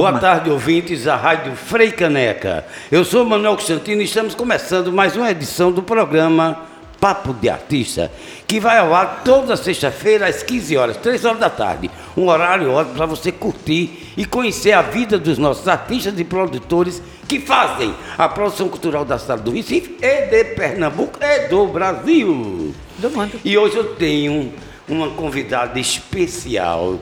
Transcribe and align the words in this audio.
Boa 0.00 0.18
tarde, 0.18 0.48
ouvintes 0.48 1.04
da 1.04 1.14
Rádio 1.14 1.54
Frei 1.54 1.92
Caneca. 1.92 2.64
Eu 2.90 3.04
sou 3.04 3.22
Manuel 3.22 3.54
Constantino 3.54 4.00
e 4.00 4.06
estamos 4.06 4.34
começando 4.34 4.90
mais 4.90 5.14
uma 5.14 5.30
edição 5.30 5.70
do 5.70 5.82
programa 5.82 6.62
Papo 6.98 7.34
de 7.34 7.50
Artista, 7.50 8.10
que 8.46 8.58
vai 8.58 8.78
ao 8.78 8.94
ar 8.94 9.20
toda 9.22 9.58
sexta-feira 9.58 10.26
às 10.26 10.42
15 10.42 10.74
horas, 10.78 10.96
3 10.96 11.22
horas 11.26 11.38
da 11.38 11.50
tarde. 11.50 11.90
Um 12.16 12.28
horário 12.28 12.72
ótimo 12.72 12.94
para 12.94 13.04
você 13.04 13.30
curtir 13.30 14.14
e 14.16 14.24
conhecer 14.24 14.72
a 14.72 14.80
vida 14.80 15.18
dos 15.18 15.36
nossos 15.36 15.68
artistas 15.68 16.18
e 16.18 16.24
produtores 16.24 17.02
que 17.28 17.38
fazem 17.38 17.94
a 18.16 18.26
produção 18.26 18.70
cultural 18.70 19.04
da 19.04 19.18
cidade 19.18 19.42
do 19.42 19.50
Recife 19.50 19.98
e 20.00 20.22
de 20.28 20.44
Pernambuco 20.54 21.18
e 21.20 21.46
do 21.48 21.66
Brasil. 21.66 22.74
Do 22.96 23.10
mundo. 23.10 23.38
E 23.44 23.58
hoje 23.58 23.76
eu 23.76 23.94
tenho 23.96 24.50
uma 24.88 25.10
convidada 25.10 25.78
especial 25.78 26.98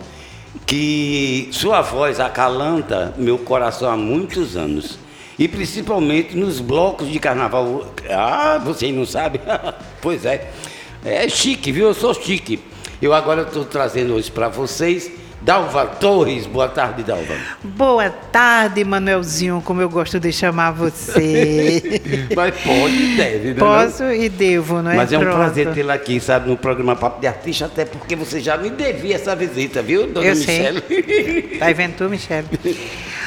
que 0.66 1.48
sua 1.52 1.80
voz 1.80 2.20
acalanta 2.20 3.15
meu 3.16 3.39
coração 3.39 3.91
há 3.91 3.97
muitos 3.97 4.56
anos. 4.56 4.98
E 5.39 5.47
principalmente 5.47 6.37
nos 6.37 6.61
blocos 6.61 7.11
de 7.11 7.19
carnaval. 7.19 7.95
Ah, 8.11 8.59
você 8.59 8.91
não 8.91 9.06
sabe? 9.06 9.41
pois 10.03 10.25
é. 10.25 10.51
É 11.05 11.29
chique, 11.29 11.70
viu? 11.70 11.89
Eu 11.89 11.95
sou 11.95 12.12
chique. 12.12 12.61
Eu 13.01 13.15
agora 13.15 13.42
estou 13.42 13.65
trazendo 13.65 14.15
hoje 14.15 14.30
para 14.30 14.48
vocês 14.48 15.12
Dalva 15.41 15.87
Torres. 15.87 16.47
Boa 16.47 16.69
tarde, 16.69 17.02
Dalva. 17.02 17.34
Boa 17.62 18.10
tarde, 18.10 18.84
Manuelzinho, 18.84 19.62
como 19.64 19.80
eu 19.80 19.88
gosto 19.88 20.19
de 20.19 20.33
chamar 20.33 20.73
você. 20.73 22.01
Mas 22.34 22.55
pode 22.61 22.95
e 22.95 23.16
deve, 23.16 23.48
né? 23.48 23.55
Posso 23.59 24.02
não? 24.02 24.12
e 24.12 24.28
devo, 24.28 24.83
não 24.83 24.91
é? 24.91 24.97
Mas 24.97 25.12
é 25.12 25.19
um 25.19 25.20
Pronto. 25.20 25.37
prazer 25.37 25.73
tê-la 25.73 25.95
aqui, 25.95 26.20
sabe, 26.20 26.48
no 26.48 26.56
programa 26.56 26.97
Papo 26.97 27.20
de 27.20 27.27
Artista, 27.27 27.66
até 27.66 27.84
porque 27.84 28.16
você 28.16 28.41
já 28.41 28.56
me 28.56 28.70
devia 28.70 29.14
essa 29.14 29.34
visita, 29.37 29.80
viu, 29.83 30.06
dona 30.09 30.27
eu? 30.27 30.37
Sei. 30.37 31.56
Tá 31.59 31.72
vendo 31.72 31.97
tu, 31.97 32.09
Michele? 32.09 32.47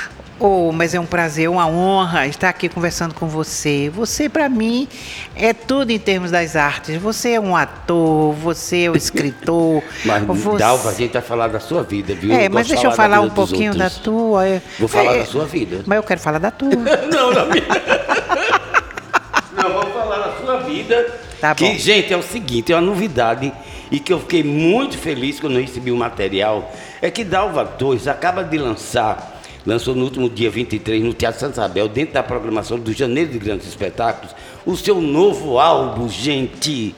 Oh, 0.44 0.72
mas 0.72 0.96
é 0.96 1.00
um 1.00 1.06
prazer, 1.06 1.48
uma 1.48 1.68
honra 1.68 2.26
estar 2.26 2.50
aqui 2.50 2.68
conversando 2.68 3.14
com 3.14 3.28
você. 3.28 3.92
Você, 3.94 4.28
para 4.28 4.50
mim, 4.50 4.88
é 5.36 5.54
tudo 5.54 5.92
em 5.92 6.00
termos 6.00 6.32
das 6.32 6.56
artes. 6.56 7.00
Você 7.00 7.34
é 7.34 7.40
um 7.40 7.56
ator, 7.56 8.34
você 8.34 8.86
é 8.86 8.92
um 8.92 8.96
escritor. 8.96 9.84
mas, 10.04 10.24
você... 10.24 10.58
Dalva, 10.58 10.90
a 10.90 10.94
gente 10.96 11.14
vai 11.14 11.22
falar 11.22 11.48
da 11.48 11.60
sua 11.60 11.84
vida, 11.84 12.16
viu? 12.16 12.34
É, 12.34 12.50
mas 12.50 12.68
deixa 12.68 12.88
eu 12.88 12.92
falar 12.92 13.22
um 13.22 13.30
pouquinho 13.30 13.76
da 13.76 13.88
tua. 13.88 14.64
Vou 14.80 14.88
falar 14.88 15.14
é, 15.14 15.20
da 15.20 15.26
sua 15.28 15.46
vida. 15.46 15.84
Mas 15.86 15.98
eu 15.98 16.04
quero 16.04 16.20
falar 16.20 16.40
da 16.40 16.50
tua. 16.50 16.72
não, 17.14 17.32
da 17.32 17.46
minha. 17.46 17.62
não, 19.54 19.74
vou 19.74 19.86
falar 19.94 20.18
da 20.18 20.38
sua 20.44 20.58
vida. 20.62 21.20
Tá 21.40 21.54
que, 21.54 21.70
bom. 21.70 21.78
gente, 21.78 22.12
é 22.12 22.18
o 22.18 22.24
seguinte, 22.24 22.74
é 22.74 22.76
uma 22.76 22.82
novidade 22.82 23.54
e 23.92 24.00
que 24.00 24.12
eu 24.12 24.20
fiquei 24.20 24.44
muito 24.44 24.98
feliz 24.98 25.40
quando 25.40 25.54
eu 25.54 25.62
recebi 25.62 25.92
o 25.92 25.98
material. 25.98 26.74
É 27.00 27.12
que 27.12 27.24
Dalva 27.24 27.64
Torres 27.64 28.08
acaba 28.08 28.44
de 28.44 28.58
lançar 28.58 29.40
lançou 29.66 29.96
no 29.96 30.04
último 30.04 30.30
dia 30.30 30.50
23 30.50 31.04
no 31.04 31.14
Teatro 31.14 31.40
Santa 31.40 31.54
Isabel, 31.54 31.88
dentro 31.88 32.14
da 32.14 32.24
programação 32.24 32.80
do 32.80 32.94
Janeiro 32.94 33.32
de 33.32 33.40
Grandes 33.40 33.68
Espetáculos, 33.68 34.36
o 34.66 34.76
seu 34.76 35.02
novo 35.02 35.60
álbum, 35.60 36.08
gente. 36.10 36.96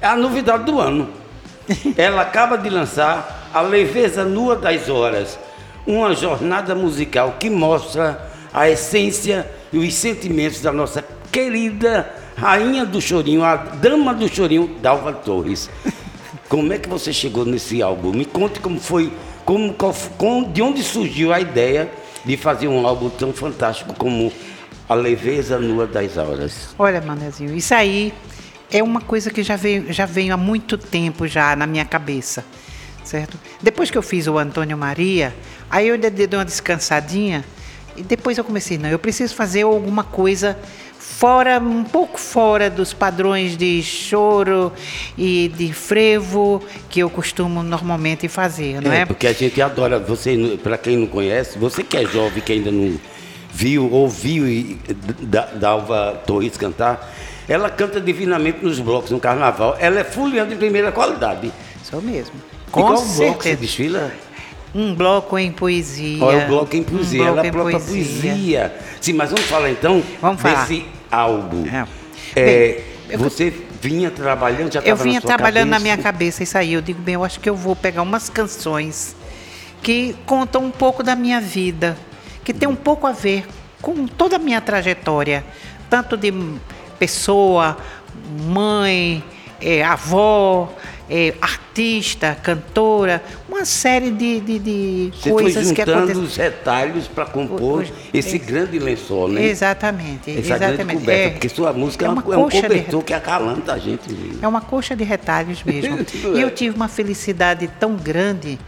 É 0.00 0.06
a 0.06 0.16
novidade 0.16 0.64
do 0.64 0.80
ano. 0.80 1.08
Ela 1.96 2.22
acaba 2.22 2.56
de 2.56 2.70
lançar 2.70 3.50
A 3.52 3.60
Leveza 3.60 4.24
Nua 4.24 4.56
das 4.56 4.88
Horas, 4.88 5.38
uma 5.86 6.14
jornada 6.14 6.74
musical 6.74 7.36
que 7.38 7.50
mostra 7.50 8.30
a 8.52 8.68
essência 8.68 9.48
e 9.72 9.78
os 9.78 9.94
sentimentos 9.94 10.60
da 10.60 10.72
nossa 10.72 11.04
querida 11.30 12.10
rainha 12.36 12.86
do 12.86 13.00
chorinho, 13.00 13.42
a 13.44 13.56
dama 13.56 14.14
do 14.14 14.28
chorinho, 14.28 14.76
Dalva 14.80 15.12
Torres. 15.12 15.68
Como 16.48 16.72
é 16.72 16.78
que 16.78 16.88
você 16.88 17.12
chegou 17.12 17.44
nesse 17.44 17.82
álbum? 17.82 18.10
Me 18.10 18.24
conte 18.24 18.58
como 18.58 18.80
foi 18.80 19.12
como, 20.18 20.44
de 20.52 20.60
onde 20.60 20.82
surgiu 20.82 21.32
a 21.32 21.40
ideia 21.40 21.90
de 22.22 22.36
fazer 22.36 22.68
um 22.68 22.86
álbum 22.86 23.08
tão 23.08 23.32
fantástico 23.32 23.94
como 23.94 24.30
A 24.86 24.94
Leveza 24.94 25.58
Nua 25.58 25.86
das 25.86 26.18
Horas? 26.18 26.74
Olha, 26.78 27.00
Manezinho, 27.00 27.56
isso 27.56 27.72
aí 27.72 28.12
é 28.70 28.82
uma 28.82 29.00
coisa 29.00 29.30
que 29.30 29.42
já 29.42 29.56
veio, 29.56 29.90
já 29.90 30.04
veio 30.04 30.34
há 30.34 30.36
muito 30.36 30.76
tempo 30.76 31.26
já 31.26 31.56
na 31.56 31.66
minha 31.66 31.86
cabeça, 31.86 32.44
certo? 33.02 33.38
Depois 33.62 33.90
que 33.90 33.96
eu 33.96 34.02
fiz 34.02 34.26
o 34.26 34.36
Antônio 34.36 34.76
Maria, 34.76 35.34
aí 35.70 35.88
eu 35.88 35.96
dei 35.96 36.28
uma 36.30 36.44
descansadinha 36.44 37.42
e 37.96 38.02
depois 38.02 38.36
eu 38.36 38.44
comecei, 38.44 38.76
não, 38.76 38.90
eu 38.90 38.98
preciso 38.98 39.34
fazer 39.34 39.62
alguma 39.62 40.04
coisa 40.04 40.58
fora, 41.18 41.58
um 41.58 41.82
pouco 41.82 42.16
fora 42.16 42.70
dos 42.70 42.92
padrões 42.92 43.56
de 43.56 43.82
choro 43.82 44.72
e 45.16 45.52
de 45.52 45.72
frevo 45.72 46.62
que 46.88 47.00
eu 47.00 47.10
costumo 47.10 47.60
normalmente 47.60 48.28
fazer, 48.28 48.80
não 48.80 48.92
é? 48.92 49.00
é? 49.00 49.04
Porque 49.04 49.26
a 49.26 49.32
gente 49.32 49.60
adora, 49.60 49.98
você, 49.98 50.56
para 50.62 50.78
quem 50.78 50.96
não 50.96 51.08
conhece, 51.08 51.58
você 51.58 51.82
que 51.82 51.96
é 51.96 52.04
jovem, 52.06 52.40
que 52.40 52.52
ainda 52.52 52.70
não 52.70 52.96
viu, 53.52 53.92
ouviu 53.92 54.78
da, 55.22 55.46
da 55.46 55.70
Alva 55.70 56.22
Torres 56.24 56.56
cantar, 56.56 57.12
ela 57.48 57.68
canta 57.68 58.00
divinamente 58.00 58.64
nos 58.64 58.78
blocos 58.78 59.10
no 59.10 59.18
carnaval. 59.18 59.76
Ela 59.80 59.98
é 59.98 60.04
fuliana 60.04 60.48
de 60.48 60.54
primeira 60.54 60.92
qualidade. 60.92 61.50
Sou 61.82 62.00
mesmo. 62.00 62.34
Com 62.70 62.78
e 62.78 62.82
qual 62.84 62.96
certeza. 62.96 63.24
bloco 63.24 63.42
você 63.42 63.56
desfila? 63.56 64.12
Um 64.72 64.94
bloco 64.94 65.36
em 65.36 65.50
poesia. 65.50 66.22
Olha, 66.22 66.44
o 66.44 66.48
bloco 66.48 66.76
em 66.76 66.82
poesia. 66.84 67.22
Um 67.22 67.24
bloco 67.24 67.40
ela 67.40 67.50
própria 67.50 67.80
poesia. 67.80 68.30
poesia. 68.30 68.74
Sim, 69.00 69.14
mas 69.14 69.30
vamos 69.30 69.46
falar 69.46 69.70
então 69.70 70.00
vamos 70.20 70.40
falar. 70.40 70.60
desse 70.60 70.97
álbum. 71.10 71.64
É. 71.66 71.86
É, 72.36 72.82
bem, 73.08 73.16
você 73.16 73.52
vinha 73.80 74.10
trabalhando, 74.10 74.72
já 74.72 74.80
Eu 74.80 74.96
vinha 74.96 75.20
na 75.20 75.26
trabalhando 75.26 75.70
cabeça? 75.70 75.78
na 75.78 75.80
minha 75.80 75.96
cabeça 75.96 76.42
isso 76.42 76.58
aí. 76.58 76.72
Eu 76.72 76.82
digo, 76.82 77.00
bem, 77.00 77.14
eu 77.14 77.24
acho 77.24 77.40
que 77.40 77.48
eu 77.48 77.56
vou 77.56 77.74
pegar 77.74 78.02
umas 78.02 78.28
canções 78.28 79.16
que 79.82 80.16
contam 80.26 80.64
um 80.64 80.70
pouco 80.70 81.02
da 81.02 81.14
minha 81.14 81.40
vida, 81.40 81.96
que 82.44 82.52
tem 82.52 82.68
um 82.68 82.76
pouco 82.76 83.06
a 83.06 83.12
ver 83.12 83.46
com 83.80 84.06
toda 84.06 84.36
a 84.36 84.38
minha 84.38 84.60
trajetória, 84.60 85.44
tanto 85.88 86.16
de 86.16 86.32
pessoa, 86.98 87.76
mãe, 88.46 89.22
é, 89.60 89.84
avó, 89.84 90.72
é, 91.08 91.34
artista, 91.40 92.36
cantora, 92.42 93.22
uma 93.48 93.64
série 93.64 94.10
de, 94.10 94.40
de, 94.40 94.58
de 94.58 95.12
Você 95.14 95.30
coisas 95.30 95.66
foi 95.66 95.74
que 95.74 95.82
acontecem. 95.82 96.22
os 96.22 96.36
retalhos 96.36 97.08
para 97.08 97.24
compor 97.24 97.80
Hoje, 97.80 97.92
esse 98.12 98.36
é, 98.36 98.40
lençol, 98.40 98.78
lençol, 98.78 99.28
né? 99.28 99.46
Exatamente, 99.46 100.30
Essa 100.30 100.40
exatamente. 100.40 100.76
grande 100.76 100.94
coberta, 100.94 101.28
é, 101.28 101.30
porque 101.30 101.48
sua 101.48 101.72
música 101.72 102.06
é, 102.06 102.08
uma 102.08 102.22
uma, 102.22 102.34
é 102.34 102.38
um 102.38 102.48
de 102.48 102.62
cobertor 102.62 103.02
que 103.02 103.14
acalanta 103.14 103.72
a 103.72 103.78
gente. 103.78 104.12
Mesmo. 104.12 104.38
É 104.42 104.48
uma 104.48 104.60
coxa 104.60 104.94
de 104.94 105.04
retalhos 105.04 105.62
mesmo. 105.62 105.98
e 106.36 106.40
eu 106.40 106.50
tive 106.50 106.76
uma 106.76 106.88
felicidade 106.88 107.68
tão 107.80 107.96
grande 107.96 108.58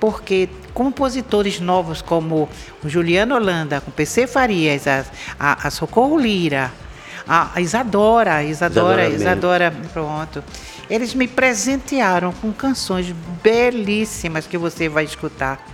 porque 0.00 0.48
compositores 0.74 1.60
novos 1.60 2.02
como 2.02 2.48
o 2.82 2.88
Juliano 2.88 3.34
Holanda, 3.36 3.80
com 3.80 3.90
PC 3.90 4.26
Farias, 4.26 4.86
a, 4.86 5.04
a, 5.38 5.68
a 5.68 5.70
Socorro 5.70 6.18
Lira, 6.18 6.70
a 7.26 7.60
Isadora, 7.60 8.42
Isadora, 8.42 9.08
Isadora, 9.08 9.68
Isadora, 9.68 9.74
pronto. 9.92 10.44
Eles 10.88 11.14
me 11.14 11.26
presentearam 11.26 12.32
com 12.32 12.52
canções 12.52 13.14
belíssimas 13.42 14.46
que 14.46 14.58
você 14.58 14.88
vai 14.88 15.04
escutar 15.04 15.64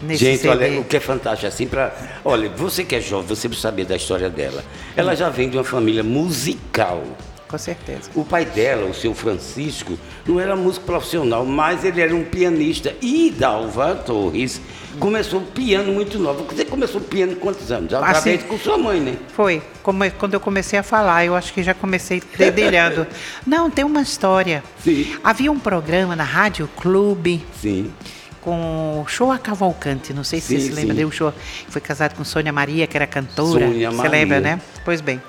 nesse 0.00 0.24
Gente, 0.24 0.42
CD. 0.42 0.48
olha, 0.48 0.80
o 0.80 0.84
que 0.84 0.96
é 0.96 1.00
fantástico 1.00 1.46
assim 1.46 1.66
para, 1.66 1.92
olha, 2.24 2.48
você 2.48 2.84
que 2.84 2.94
é 2.94 3.00
jovem, 3.00 3.26
você 3.26 3.48
precisa 3.48 3.68
saber 3.68 3.84
da 3.84 3.96
história 3.96 4.30
dela. 4.30 4.64
Ela 4.96 5.14
já 5.14 5.28
vem 5.28 5.50
de 5.50 5.56
uma 5.56 5.64
família 5.64 6.02
musical. 6.02 7.02
Com 7.50 7.58
certeza. 7.58 8.08
O 8.14 8.24
pai 8.24 8.44
dela, 8.44 8.86
o 8.88 8.94
seu 8.94 9.12
Francisco, 9.12 9.98
não 10.24 10.38
era 10.38 10.54
músico 10.54 10.86
profissional, 10.86 11.44
mas 11.44 11.84
ele 11.84 12.00
era 12.00 12.14
um 12.14 12.22
pianista. 12.22 12.94
E 13.02 13.28
Dalva 13.36 13.96
Torres 13.96 14.60
começou 15.00 15.40
piano 15.40 15.92
muito 15.92 16.16
nova. 16.16 16.44
Você 16.44 16.64
começou 16.64 17.00
piano 17.00 17.34
quantos 17.34 17.72
anos? 17.72 17.92
Através 17.92 18.38
Assim, 18.38 18.46
com 18.46 18.56
sua 18.56 18.78
mãe, 18.78 19.00
né? 19.00 19.16
Foi. 19.34 19.60
Como, 19.82 20.08
quando 20.12 20.34
eu 20.34 20.40
comecei 20.40 20.78
a 20.78 20.82
falar, 20.84 21.24
eu 21.24 21.34
acho 21.34 21.52
que 21.52 21.60
já 21.60 21.74
comecei 21.74 22.22
dedilhando. 22.38 23.04
Não, 23.44 23.68
tem 23.68 23.84
uma 23.84 24.02
história. 24.02 24.62
Sim. 24.84 25.16
Havia 25.24 25.50
um 25.50 25.58
programa 25.58 26.14
na 26.14 26.24
Rádio 26.24 26.70
Clube. 26.76 27.44
Sim. 27.60 27.90
Com 28.40 29.02
o 29.04 29.08
Show 29.08 29.32
a 29.32 29.38
Cavalcante, 29.38 30.14
não 30.14 30.24
sei 30.24 30.40
se 30.40 30.46
sim, 30.46 30.58
você 30.60 30.68
se 30.68 30.72
lembra 30.72 30.94
dele, 30.94 31.04
o 31.04 31.10
show 31.10 31.30
foi 31.68 31.78
casado 31.78 32.14
com 32.14 32.24
Sônia 32.24 32.50
Maria, 32.50 32.86
que 32.86 32.96
era 32.96 33.06
cantora. 33.06 33.66
Sônia 33.66 33.90
você 33.90 33.96
Maria. 33.98 34.10
lembra, 34.10 34.40
né? 34.40 34.60
Pois 34.82 35.02
bem. 35.02 35.20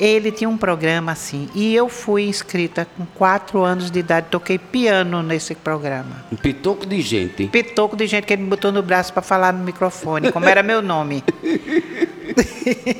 Ele 0.00 0.32
tinha 0.32 0.48
um 0.48 0.56
programa 0.56 1.12
assim, 1.12 1.46
e 1.54 1.74
eu 1.74 1.86
fui 1.88 2.22
inscrita 2.22 2.86
com 2.96 3.04
quatro 3.04 3.62
anos 3.62 3.90
de 3.90 3.98
idade, 3.98 4.28
toquei 4.30 4.58
piano 4.58 5.22
nesse 5.22 5.54
programa. 5.54 6.24
Um 6.32 6.36
pitoco 6.36 6.86
de 6.86 7.02
gente. 7.02 7.46
Pitoco 7.48 7.94
de 7.94 8.06
gente 8.06 8.24
que 8.24 8.32
ele 8.32 8.42
me 8.42 8.48
botou 8.48 8.72
no 8.72 8.82
braço 8.82 9.12
para 9.12 9.20
falar 9.20 9.52
no 9.52 9.62
microfone, 9.62 10.32
como 10.32 10.46
era 10.46 10.62
meu 10.62 10.80
nome. 10.80 11.22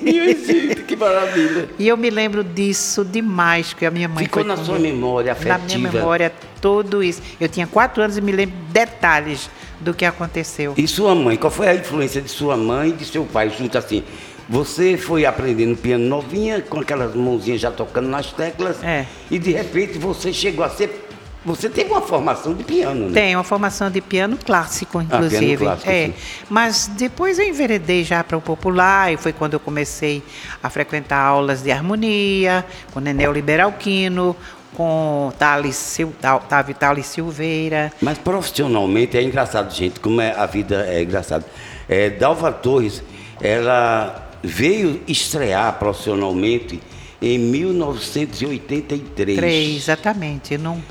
Minha 0.02 0.36
gente, 0.36 0.82
que 0.82 0.96
maravilha. 0.96 1.68
E 1.78 1.88
eu 1.88 1.96
me 1.96 2.10
lembro 2.10 2.42
disso 2.42 3.04
demais, 3.04 3.72
que 3.72 3.86
a 3.86 3.90
minha 3.90 4.08
mãe 4.08 4.24
Ficou 4.24 4.44
na 4.44 4.56
sua 4.56 4.78
memória 4.78 5.32
afetiva. 5.32 5.58
Na 5.58 5.64
minha 5.64 5.78
memória, 5.78 6.32
tudo 6.60 7.02
isso. 7.02 7.22
Eu 7.40 7.48
tinha 7.48 7.66
quatro 7.66 8.02
anos 8.02 8.16
e 8.16 8.20
me 8.20 8.32
lembro 8.32 8.56
detalhes 8.70 9.48
do 9.80 9.94
que 9.94 10.04
aconteceu. 10.04 10.74
E 10.76 10.86
sua 10.86 11.14
mãe, 11.14 11.36
qual 11.36 11.50
foi 11.50 11.68
a 11.68 11.74
influência 11.74 12.20
de 12.20 12.28
sua 12.28 12.56
mãe 12.56 12.90
e 12.90 12.92
de 12.92 13.04
seu 13.04 13.24
pai 13.24 13.50
junto 13.50 13.78
assim? 13.78 14.02
Você 14.50 14.96
foi 14.96 15.24
aprendendo 15.24 15.76
piano 15.76 16.04
novinha, 16.04 16.60
com 16.60 16.80
aquelas 16.80 17.14
mãozinhas 17.14 17.60
já 17.60 17.70
tocando 17.70 18.08
nas 18.08 18.32
teclas, 18.32 18.82
É. 18.82 19.06
e 19.30 19.38
de 19.38 19.52
repente 19.52 19.96
você 19.96 20.32
chegou 20.32 20.64
a 20.64 20.68
ser 20.68 21.06
Você 21.42 21.70
teve 21.70 21.90
uma 21.90 22.02
formação 22.02 22.52
de 22.52 22.62
piano, 22.64 23.08
né? 23.08 23.14
Tem 23.18 23.34
uma 23.34 23.42
formação 23.42 23.90
de 23.90 24.02
piano 24.02 24.36
clássico, 24.44 25.00
inclusive. 25.00 25.56
piano 25.56 25.58
clássico, 25.58 25.90
é. 25.90 26.06
sim. 26.08 26.14
Mas 26.50 26.86
depois 26.88 27.38
eu 27.38 27.46
enveredei 27.48 28.04
já 28.04 28.22
para 28.22 28.36
o 28.36 28.42
popular 28.42 29.10
e 29.10 29.16
foi 29.16 29.32
quando 29.32 29.54
eu 29.54 29.60
comecei 29.60 30.22
a 30.62 30.68
frequentar 30.68 31.18
aulas 31.18 31.62
de 31.62 31.70
harmonia 31.72 32.62
com 32.92 33.00
Nenel 33.00 33.32
Liberalquino, 33.32 34.36
com 34.76 35.32
Thales, 35.38 35.96
Tavi 36.46 36.74
Thales 36.74 37.06
Silveira. 37.06 37.90
Mas 38.02 38.18
profissionalmente 38.18 39.16
é 39.16 39.22
engraçado, 39.22 39.72
gente, 39.72 39.98
como 39.98 40.20
é, 40.20 40.32
a 40.32 40.44
vida 40.44 40.84
é 40.86 41.02
engraçada. 41.02 41.46
É, 41.88 42.10
Dalva 42.10 42.52
Torres, 42.52 43.02
ela 43.40 44.29
veio 44.42 45.00
estrear 45.06 45.72
profissionalmente 45.78 46.80
em 47.22 47.38
1983. 47.38 49.36
Três, 49.38 49.76
exatamente. 49.76 50.56
Não, 50.58 50.82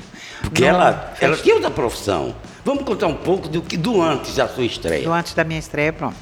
Porque 0.42 0.62
não- 0.62 0.68
ela, 0.68 1.14
ela 1.20 1.36
tinha 1.36 1.54
outra 1.54 1.70
profissão. 1.70 2.34
Vamos 2.64 2.84
contar 2.84 3.06
um 3.06 3.14
pouco 3.14 3.48
do, 3.48 3.62
que- 3.62 3.76
do 3.76 4.00
antes 4.02 4.34
da 4.36 4.46
sua 4.48 4.64
estreia. 4.64 5.02
do 5.04 5.12
antes 5.12 5.34
da 5.34 5.44
minha 5.44 5.58
estreia, 5.58 5.92
pronto. 5.92 6.16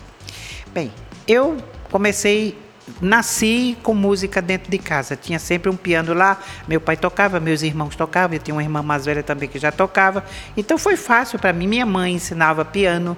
Bem, 0.73 0.91
eu 1.27 1.57
comecei, 1.91 2.57
nasci 3.03 3.77
com 3.83 3.93
música 3.93 4.41
dentro 4.41 4.71
de 4.71 4.79
casa. 4.79 5.17
Tinha 5.17 5.39
sempre 5.39 5.71
um 5.71 5.77
piano 5.77 6.15
lá, 6.15 6.41
meu 6.67 6.81
pai 6.81 6.97
tocava, 6.97 7.39
meus 7.41 7.63
irmãos 7.63 7.97
tocavam, 7.97 8.37
eu 8.37 8.41
tinha 8.43 8.55
uma 8.55 8.63
irmã 8.63 8.83
mais 8.83 9.05
velha 9.05 9.23
também 9.23 9.49
que 9.49 9.59
já 9.59 9.73
tocava. 9.73 10.25
Então 10.57 10.79
foi 10.79 10.97
fácil 10.97 11.39
para 11.39 11.53
mim. 11.53 11.67
Minha 11.67 11.85
mãe 11.87 12.15
ensinava 12.15 12.65
piano. 12.65 13.17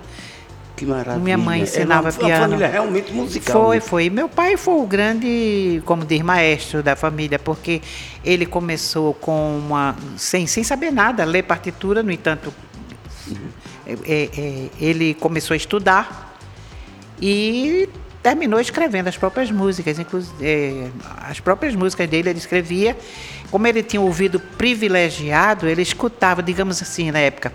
Que 0.80 0.86
maravilha. 0.86 1.22
Minha 1.22 1.36
mãe 1.36 1.60
ensinava 1.60 2.08
Era 2.08 2.16
uma, 2.16 2.26
piano. 2.26 2.34
Uma 2.34 2.48
família 2.48 2.68
realmente 2.68 3.12
musical. 3.12 3.64
Foi, 3.66 3.76
né? 3.76 3.80
foi. 3.82 4.08
Meu 4.08 4.30
pai 4.30 4.56
foi 4.56 4.74
o 4.76 4.86
grande, 4.86 5.82
como 5.84 6.06
diz, 6.06 6.22
maestro 6.22 6.82
da 6.82 6.96
família, 6.96 7.38
porque 7.38 7.82
ele 8.24 8.46
começou 8.46 9.12
com 9.12 9.58
uma. 9.58 9.94
sem, 10.16 10.46
sem 10.46 10.64
saber 10.64 10.90
nada, 10.90 11.22
ler 11.26 11.42
partitura, 11.42 12.02
no 12.02 12.10
entanto, 12.10 12.50
é, 13.86 13.92
é, 13.92 14.30
é, 14.38 14.68
ele 14.80 15.12
começou 15.12 15.52
a 15.52 15.56
estudar 15.58 16.34
e 17.20 17.86
terminou 18.22 18.58
escrevendo 18.58 19.08
as 19.08 19.18
próprias 19.18 19.50
músicas, 19.50 19.98
inclusive 19.98 20.34
é, 20.42 20.88
as 21.28 21.40
próprias 21.40 21.74
músicas 21.74 22.08
dele 22.08 22.30
ele 22.30 22.38
escrevia. 22.38 22.96
Como 23.50 23.66
ele 23.66 23.82
tinha 23.82 24.00
um 24.00 24.06
ouvido 24.06 24.40
privilegiado, 24.40 25.68
ele 25.68 25.82
escutava, 25.82 26.42
digamos 26.42 26.80
assim, 26.80 27.10
na 27.10 27.18
época, 27.18 27.52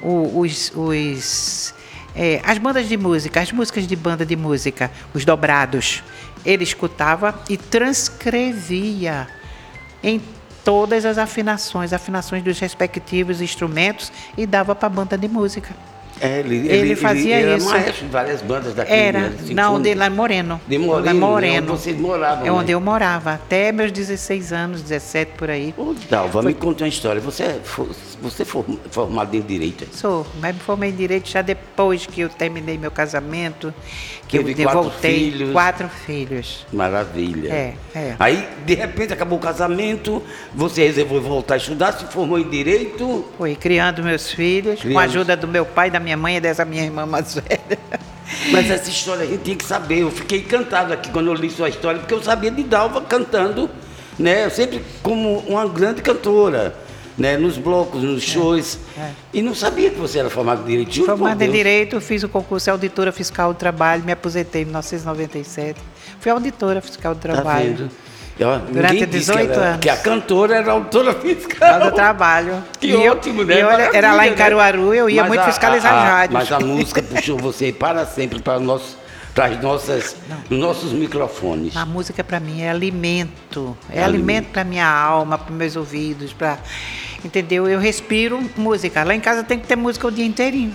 os, 0.00 0.70
os, 0.76 1.74
é, 2.14 2.40
as 2.44 2.58
bandas 2.58 2.88
de 2.88 2.96
música, 2.96 3.40
as 3.40 3.52
músicas 3.52 3.86
de 3.86 3.96
banda 3.96 4.24
de 4.26 4.36
música, 4.36 4.90
os 5.14 5.24
dobrados. 5.24 6.02
Ele 6.44 6.64
escutava 6.64 7.38
e 7.48 7.56
transcrevia 7.56 9.28
em 10.02 10.20
todas 10.64 11.04
as 11.04 11.18
afinações, 11.18 11.92
afinações 11.92 12.42
dos 12.42 12.58
respectivos 12.58 13.40
instrumentos 13.40 14.12
e 14.36 14.46
dava 14.46 14.74
para 14.74 14.86
a 14.86 14.90
banda 14.90 15.16
de 15.16 15.28
música. 15.28 15.74
É, 16.20 16.40
ele, 16.40 16.68
Ele 16.68 16.96
fazia 16.96 17.40
ele 17.40 17.56
isso. 17.56 17.68
Era 17.70 17.78
maestro 17.80 18.06
de 18.06 18.12
várias 18.12 18.42
bandas 18.42 18.74
daqui. 18.74 18.92
Era, 18.92 19.20
né, 19.30 19.36
não, 19.52 19.80
de 19.80 19.94
lá 19.94 20.06
em 20.06 20.10
Moreno. 20.10 20.60
De 20.68 20.76
em 20.76 20.78
Moreno, 20.78 21.18
Moreno. 21.18 21.52
né, 21.66 21.72
onde 21.72 21.80
vocês 21.82 21.96
moravam, 21.98 22.46
É 22.46 22.52
onde 22.52 22.66
né? 22.68 22.74
eu 22.74 22.80
morava, 22.80 23.32
até 23.34 23.72
meus 23.72 23.90
16 23.90 24.52
anos, 24.52 24.82
17 24.82 25.32
por 25.36 25.48
aí. 25.50 25.74
Ô, 25.78 25.94
Dalva, 26.10 26.42
me 26.42 26.52
conta 26.54 26.84
uma 26.84 26.88
história. 26.88 27.20
Você 27.20 27.42
é 27.44 27.60
você 28.20 28.42
é 28.42 28.44
form- 28.44 28.76
formado 28.90 29.34
em 29.34 29.40
Direito? 29.40 29.86
Sou, 29.96 30.26
mas 30.40 30.54
me 30.54 30.60
formei 30.60 30.90
em 30.90 30.94
Direito 30.94 31.28
já 31.30 31.40
depois 31.42 32.04
que 32.06 32.20
eu 32.20 32.28
terminei 32.28 32.76
meu 32.76 32.90
casamento, 32.90 33.72
que 34.28 34.36
Teve 34.38 34.52
eu 34.52 34.64
quatro 34.64 34.82
voltei. 34.82 35.14
filhos. 35.30 35.52
Quatro 35.52 35.88
filhos. 35.88 36.66
Maravilha. 36.72 37.48
É, 37.50 37.74
é. 37.94 38.14
Aí, 38.18 38.46
de 38.66 38.74
repente, 38.74 39.12
acabou 39.12 39.38
o 39.38 39.40
casamento, 39.40 40.22
você 40.54 40.84
resolveu 40.86 41.20
voltar 41.22 41.54
a 41.54 41.56
estudar, 41.56 41.92
se 41.92 42.04
formou 42.06 42.38
em 42.38 42.48
Direito. 42.48 43.24
Fui 43.38 43.56
criando 43.56 44.02
meus 44.02 44.30
filhos, 44.30 44.82
com 44.82 44.98
a 44.98 45.02
ajuda 45.04 45.34
do 45.36 45.48
meu 45.48 45.64
pai, 45.64 45.90
da 45.90 45.98
minha 45.98 46.09
mãe 46.16 46.36
e 46.36 46.40
dessa 46.40 46.64
minha 46.64 46.82
irmã 46.84 47.06
mais 47.06 47.34
velha. 47.36 47.78
Mas 48.52 48.70
essa 48.70 48.88
história 48.88 49.24
a 49.24 49.26
gente 49.26 49.42
tinha 49.42 49.56
que 49.56 49.64
saber. 49.64 50.00
Eu 50.02 50.10
fiquei 50.10 50.40
encantado 50.40 50.92
aqui 50.92 51.10
quando 51.10 51.26
eu 51.28 51.34
li 51.34 51.50
sua 51.50 51.68
história, 51.68 51.98
porque 52.00 52.14
eu 52.14 52.22
sabia 52.22 52.50
de 52.50 52.62
Dalva 52.62 53.00
cantando, 53.00 53.68
né? 54.18 54.48
Sempre 54.50 54.82
como 55.02 55.38
uma 55.40 55.66
grande 55.66 56.00
cantora, 56.00 56.74
né? 57.18 57.36
Nos 57.36 57.58
blocos, 57.58 58.02
nos 58.02 58.22
shows. 58.22 58.78
é. 58.96 59.10
E 59.32 59.42
não 59.42 59.54
sabia 59.54 59.90
que 59.90 59.98
você 59.98 60.20
era 60.20 60.30
formado 60.30 60.62
em 60.62 60.66
Direito. 60.66 60.92
Juro 60.92 61.06
por 61.08 61.18
Formada 61.18 61.44
em. 61.44 61.50
Direito, 61.50 62.00
fiz 62.00 62.22
o 62.22 62.28
concurso 62.28 62.64
de 62.66 62.70
auditora 62.70 63.10
fiscal 63.10 63.52
do 63.52 63.56
trabalho, 63.56 64.04
me 64.04 64.12
aposentei 64.12 64.62
em 64.62 64.66
1997. 64.66 65.80
Fui 66.20 66.30
auditora 66.30 66.80
fiscal 66.80 67.14
do 67.14 67.20
Tá 67.20 67.32
trabalho. 67.32 67.76
vendo? 67.76 67.90
Durante 68.46 68.92
ninguém 68.94 69.08
disse 69.08 69.30
que 69.32 69.38
18 69.38 69.52
era- 69.52 69.62
anos. 69.68 69.80
Que 69.80 69.88
a 69.90 69.96
cantora 69.96 70.56
era 70.56 70.72
autora 70.72 71.14
fiscal. 71.14 71.80
Do 71.80 71.92
trabalho. 71.92 72.62
Que 72.80 72.86
E 72.88 72.90
eu- 72.92 73.12
ótimo, 73.12 73.44
né? 73.44 73.60
e 73.60 73.62
olha, 73.62 73.90
era 73.92 74.12
lá 74.14 74.26
em 74.26 74.30
né? 74.30 74.36
Caruaru, 74.36 74.94
eu 74.94 75.10
ia 75.10 75.20
Mas 75.22 75.28
muito 75.28 75.40
a- 75.40 75.44
fiscalizar 75.44 75.92
a- 75.92 75.96
a- 75.98 76.10
rádios. 76.10 76.32
Mas 76.40 76.50
a 76.52 76.58
música 76.60 77.02
puxou 77.02 77.36
você 77.38 77.72
para 77.72 78.06
sempre 78.06 78.40
para, 78.40 78.58
nós, 78.58 78.96
para 79.34 79.46
as 79.46 79.60
nossas, 79.62 80.16
os 80.50 80.58
nossos 80.58 80.92
microfones. 80.92 81.76
A 81.76 81.84
música 81.84 82.24
para 82.24 82.40
mim 82.40 82.62
é 82.62 82.70
alimento, 82.70 83.76
é, 83.90 83.98
É 84.00 84.02
alimento 84.04 84.46
para 84.48 84.64
minha 84.64 84.88
alma, 84.88 85.36
para 85.36 85.54
meus 85.54 85.76
ouvidos, 85.76 86.32
para 86.32 86.58
entendeu? 87.24 87.68
Eu 87.68 87.78
respiro 87.78 88.40
música. 88.56 89.04
Lá 89.04 89.14
em 89.14 89.20
casa 89.20 89.42
tem 89.44 89.58
que 89.58 89.66
ter 89.66 89.76
música 89.76 90.06
o 90.08 90.10
dia 90.10 90.24
inteirinho. 90.24 90.74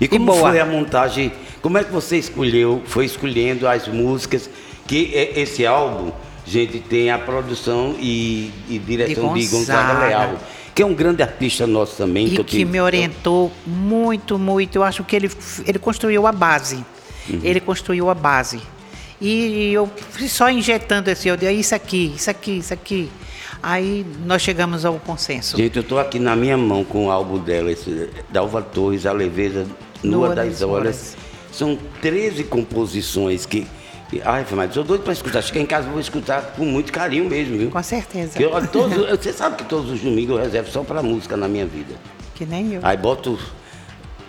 E 0.00 0.08
como 0.08 0.26
boa. 0.26 0.50
foi 0.50 0.60
a 0.60 0.64
montagem? 0.64 1.32
Como 1.60 1.76
é 1.76 1.84
que 1.84 1.90
você 1.92 2.16
escolheu, 2.16 2.82
foi 2.86 3.04
escolhendo 3.04 3.66
as 3.68 3.86
músicas? 3.88 4.48
Que 4.86 5.10
e- 5.12 5.40
esse 5.42 5.66
álbum, 5.66 6.12
gente, 6.48 6.78
tem 6.80 7.10
a 7.10 7.18
produção 7.18 7.94
e, 8.00 8.50
e 8.68 8.78
direção 8.78 9.34
de 9.34 9.40
De 9.40 9.46
Gonzaga, 9.48 9.94
Gonzaga. 9.94 10.06
Leal, 10.06 10.36
que 10.74 10.82
é 10.82 10.86
um 10.86 10.94
grande 10.94 11.22
artista 11.22 11.66
nosso 11.66 11.96
também. 11.96 12.26
E 12.26 12.30
que 12.44 12.44
tenho- 12.44 12.68
me 12.68 12.80
orientou 12.80 13.52
muito, 13.66 14.38
muito. 14.38 14.76
Eu 14.76 14.82
acho 14.84 15.04
que 15.04 15.14
ele, 15.16 15.30
ele 15.66 15.78
construiu 15.78 16.26
a 16.26 16.32
base. 16.32 16.76
Uhum. 17.28 17.40
Ele 17.42 17.60
construiu 17.60 18.08
a 18.10 18.14
base. 18.14 18.60
E 19.20 19.72
eu 19.72 19.90
fui 20.10 20.28
só 20.28 20.48
injetando 20.48 21.10
assim, 21.10 21.28
eu 21.28 21.36
disse, 21.36 21.52
isso 21.54 21.74
aqui, 21.74 22.12
isso 22.14 22.30
aqui, 22.30 22.58
isso 22.58 22.72
aqui. 22.72 23.10
Aí 23.60 24.06
nós 24.24 24.40
chegamos 24.40 24.84
ao 24.84 24.94
consenso. 25.00 25.56
Gente, 25.56 25.76
eu 25.76 25.82
estou 25.82 25.98
aqui 25.98 26.20
na 26.20 26.36
minha 26.36 26.56
mão 26.56 26.84
com 26.84 27.06
o 27.06 27.10
álbum 27.10 27.38
dela, 27.38 27.72
esse, 27.72 28.08
Dalva 28.30 28.62
Torres, 28.62 29.04
A 29.06 29.12
Leveza 29.12 29.66
Nua, 30.04 30.28
Nua 30.28 30.34
das, 30.36 30.48
das 30.50 30.62
Horas. 30.62 30.76
Horas. 30.86 31.16
São 31.50 31.76
13 32.00 32.44
composições 32.44 33.44
que. 33.44 33.66
Que- 34.10 34.22
Ai, 34.24 34.44
mas 34.52 34.74
eu 34.76 34.84
doido 34.84 35.02
para 35.02 35.12
escutar. 35.12 35.42
Chegar 35.42 35.60
em 35.60 35.66
casa 35.66 35.86
eu 35.86 35.92
vou 35.92 36.00
escutar 36.00 36.42
com 36.56 36.64
muito 36.64 36.92
carinho 36.92 37.24
mesmo, 37.26 37.56
viu? 37.58 37.70
Com 37.70 37.82
certeza. 37.82 38.40
Eu- 38.40 38.50
todos, 38.68 38.96
você 39.18 39.32
sabe 39.32 39.56
que 39.56 39.64
todos 39.64 39.90
os 39.90 40.00
domingos 40.00 40.36
eu 40.36 40.42
reservo 40.42 40.70
só 40.70 40.82
para 40.82 41.02
música 41.02 41.36
na 41.36 41.48
minha 41.48 41.66
vida. 41.66 41.94
Que 42.34 42.46
nem 42.46 42.74
eu. 42.74 42.80
Aí 42.82 42.96
boto. 42.96 43.38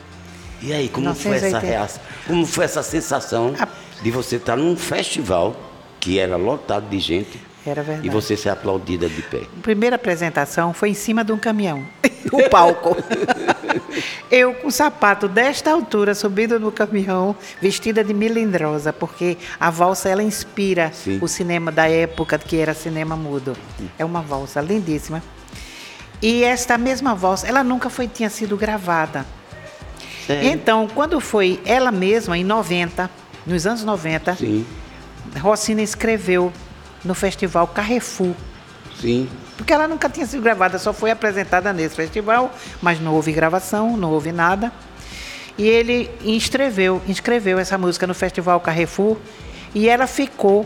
E 0.61 0.71
aí, 0.71 0.87
como 0.89 1.15
foi 1.15 1.31
essa 1.37 1.45
1980. 1.47 1.59
reação? 1.67 2.01
Como 2.27 2.45
foi 2.45 2.65
essa 2.65 2.83
sensação 2.83 3.55
A- 3.59 3.67
de 4.03 4.11
você 4.11 4.35
estar 4.35 4.55
num 4.55 4.75
festival 4.75 5.55
que 5.99 6.19
era 6.19 6.35
lotado 6.35 6.87
de 6.87 6.99
gente 6.99 7.39
Era 7.65 7.81
verdade. 7.81 8.05
e 8.07 8.11
você 8.11 8.37
ser 8.37 8.49
aplaudida 8.49 9.09
de 9.09 9.21
pé? 9.23 9.41
A 9.57 9.61
primeira 9.63 9.95
apresentação 9.95 10.71
foi 10.71 10.89
em 10.89 10.93
cima 10.93 11.23
de 11.23 11.31
um 11.31 11.37
caminhão, 11.37 11.83
o 12.31 12.49
palco. 12.49 12.95
Eu 14.29 14.53
com 14.53 14.69
sapato 14.69 15.27
desta 15.27 15.71
altura, 15.71 16.13
subindo 16.13 16.59
no 16.59 16.71
caminhão, 16.71 17.35
vestida 17.61 18.03
de 18.03 18.13
melindrosa, 18.13 18.93
porque 18.93 19.37
a 19.59 19.69
valsa 19.69 20.09
ela 20.09 20.21
inspira 20.21 20.91
Sim. 20.93 21.19
o 21.21 21.27
cinema 21.27 21.71
da 21.71 21.89
época 21.89 22.37
que 22.37 22.57
era 22.57 22.73
cinema 22.73 23.15
mudo. 23.15 23.55
É 23.97 24.05
uma 24.05 24.21
valsa 24.21 24.61
lindíssima. 24.61 25.21
E 26.21 26.43
esta 26.43 26.77
mesma 26.77 27.15
valsa, 27.15 27.47
ela 27.47 27.63
nunca 27.63 27.89
foi 27.89 28.07
tinha 28.07 28.29
sido 28.29 28.57
gravada. 28.57 29.25
Então, 30.43 30.87
quando 30.93 31.19
foi 31.19 31.59
ela 31.65 31.91
mesma 31.91 32.37
em 32.37 32.43
90, 32.43 33.09
nos 33.47 33.65
anos 33.65 33.83
90, 33.83 34.35
Sim. 34.35 34.65
Rossini 35.39 35.81
escreveu 35.81 36.53
no 37.03 37.15
festival 37.15 37.67
Carrefour 37.67 38.35
Sim. 38.99 39.29
Porque 39.57 39.71
ela 39.73 39.87
nunca 39.87 40.09
tinha 40.09 40.25
sido 40.25 40.41
gravada, 40.41 40.77
só 40.79 40.91
foi 40.93 41.11
apresentada 41.11 41.71
nesse 41.73 41.95
festival, 41.95 42.51
mas 42.81 42.99
não 42.99 43.13
houve 43.15 43.31
gravação, 43.31 43.95
não 43.97 44.11
houve 44.11 44.31
nada. 44.31 44.71
E 45.57 45.67
ele 45.67 46.09
inscreveu, 46.23 47.01
inscreveu 47.07 47.59
essa 47.59 47.77
música 47.77 48.07
no 48.07 48.13
Festival 48.13 48.59
Carrefour 48.61 49.17
e 49.75 49.89
ela 49.89 50.07
ficou 50.07 50.65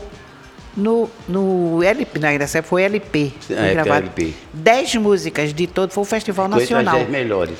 no, 0.78 1.10
no 1.28 1.82
LP, 1.84 2.20
não, 2.20 2.30
ainda 2.30 2.48
foi 2.48 2.84
LP. 2.84 3.32
Foi 3.42 3.56
É, 3.56 3.74
gravado. 3.74 3.98
LP. 4.06 4.34
Dez 4.54 4.96
músicas 4.96 5.54
de 5.54 5.66
todo, 5.68 5.92
foi 5.92 6.02
o 6.04 6.06
Festival 6.06 6.46
Ficou 6.48 6.62
entre 6.62 6.74
as 6.75 6.84
Nacional. 6.86 7.06
10 7.06 7.10
melhores. 7.12 7.58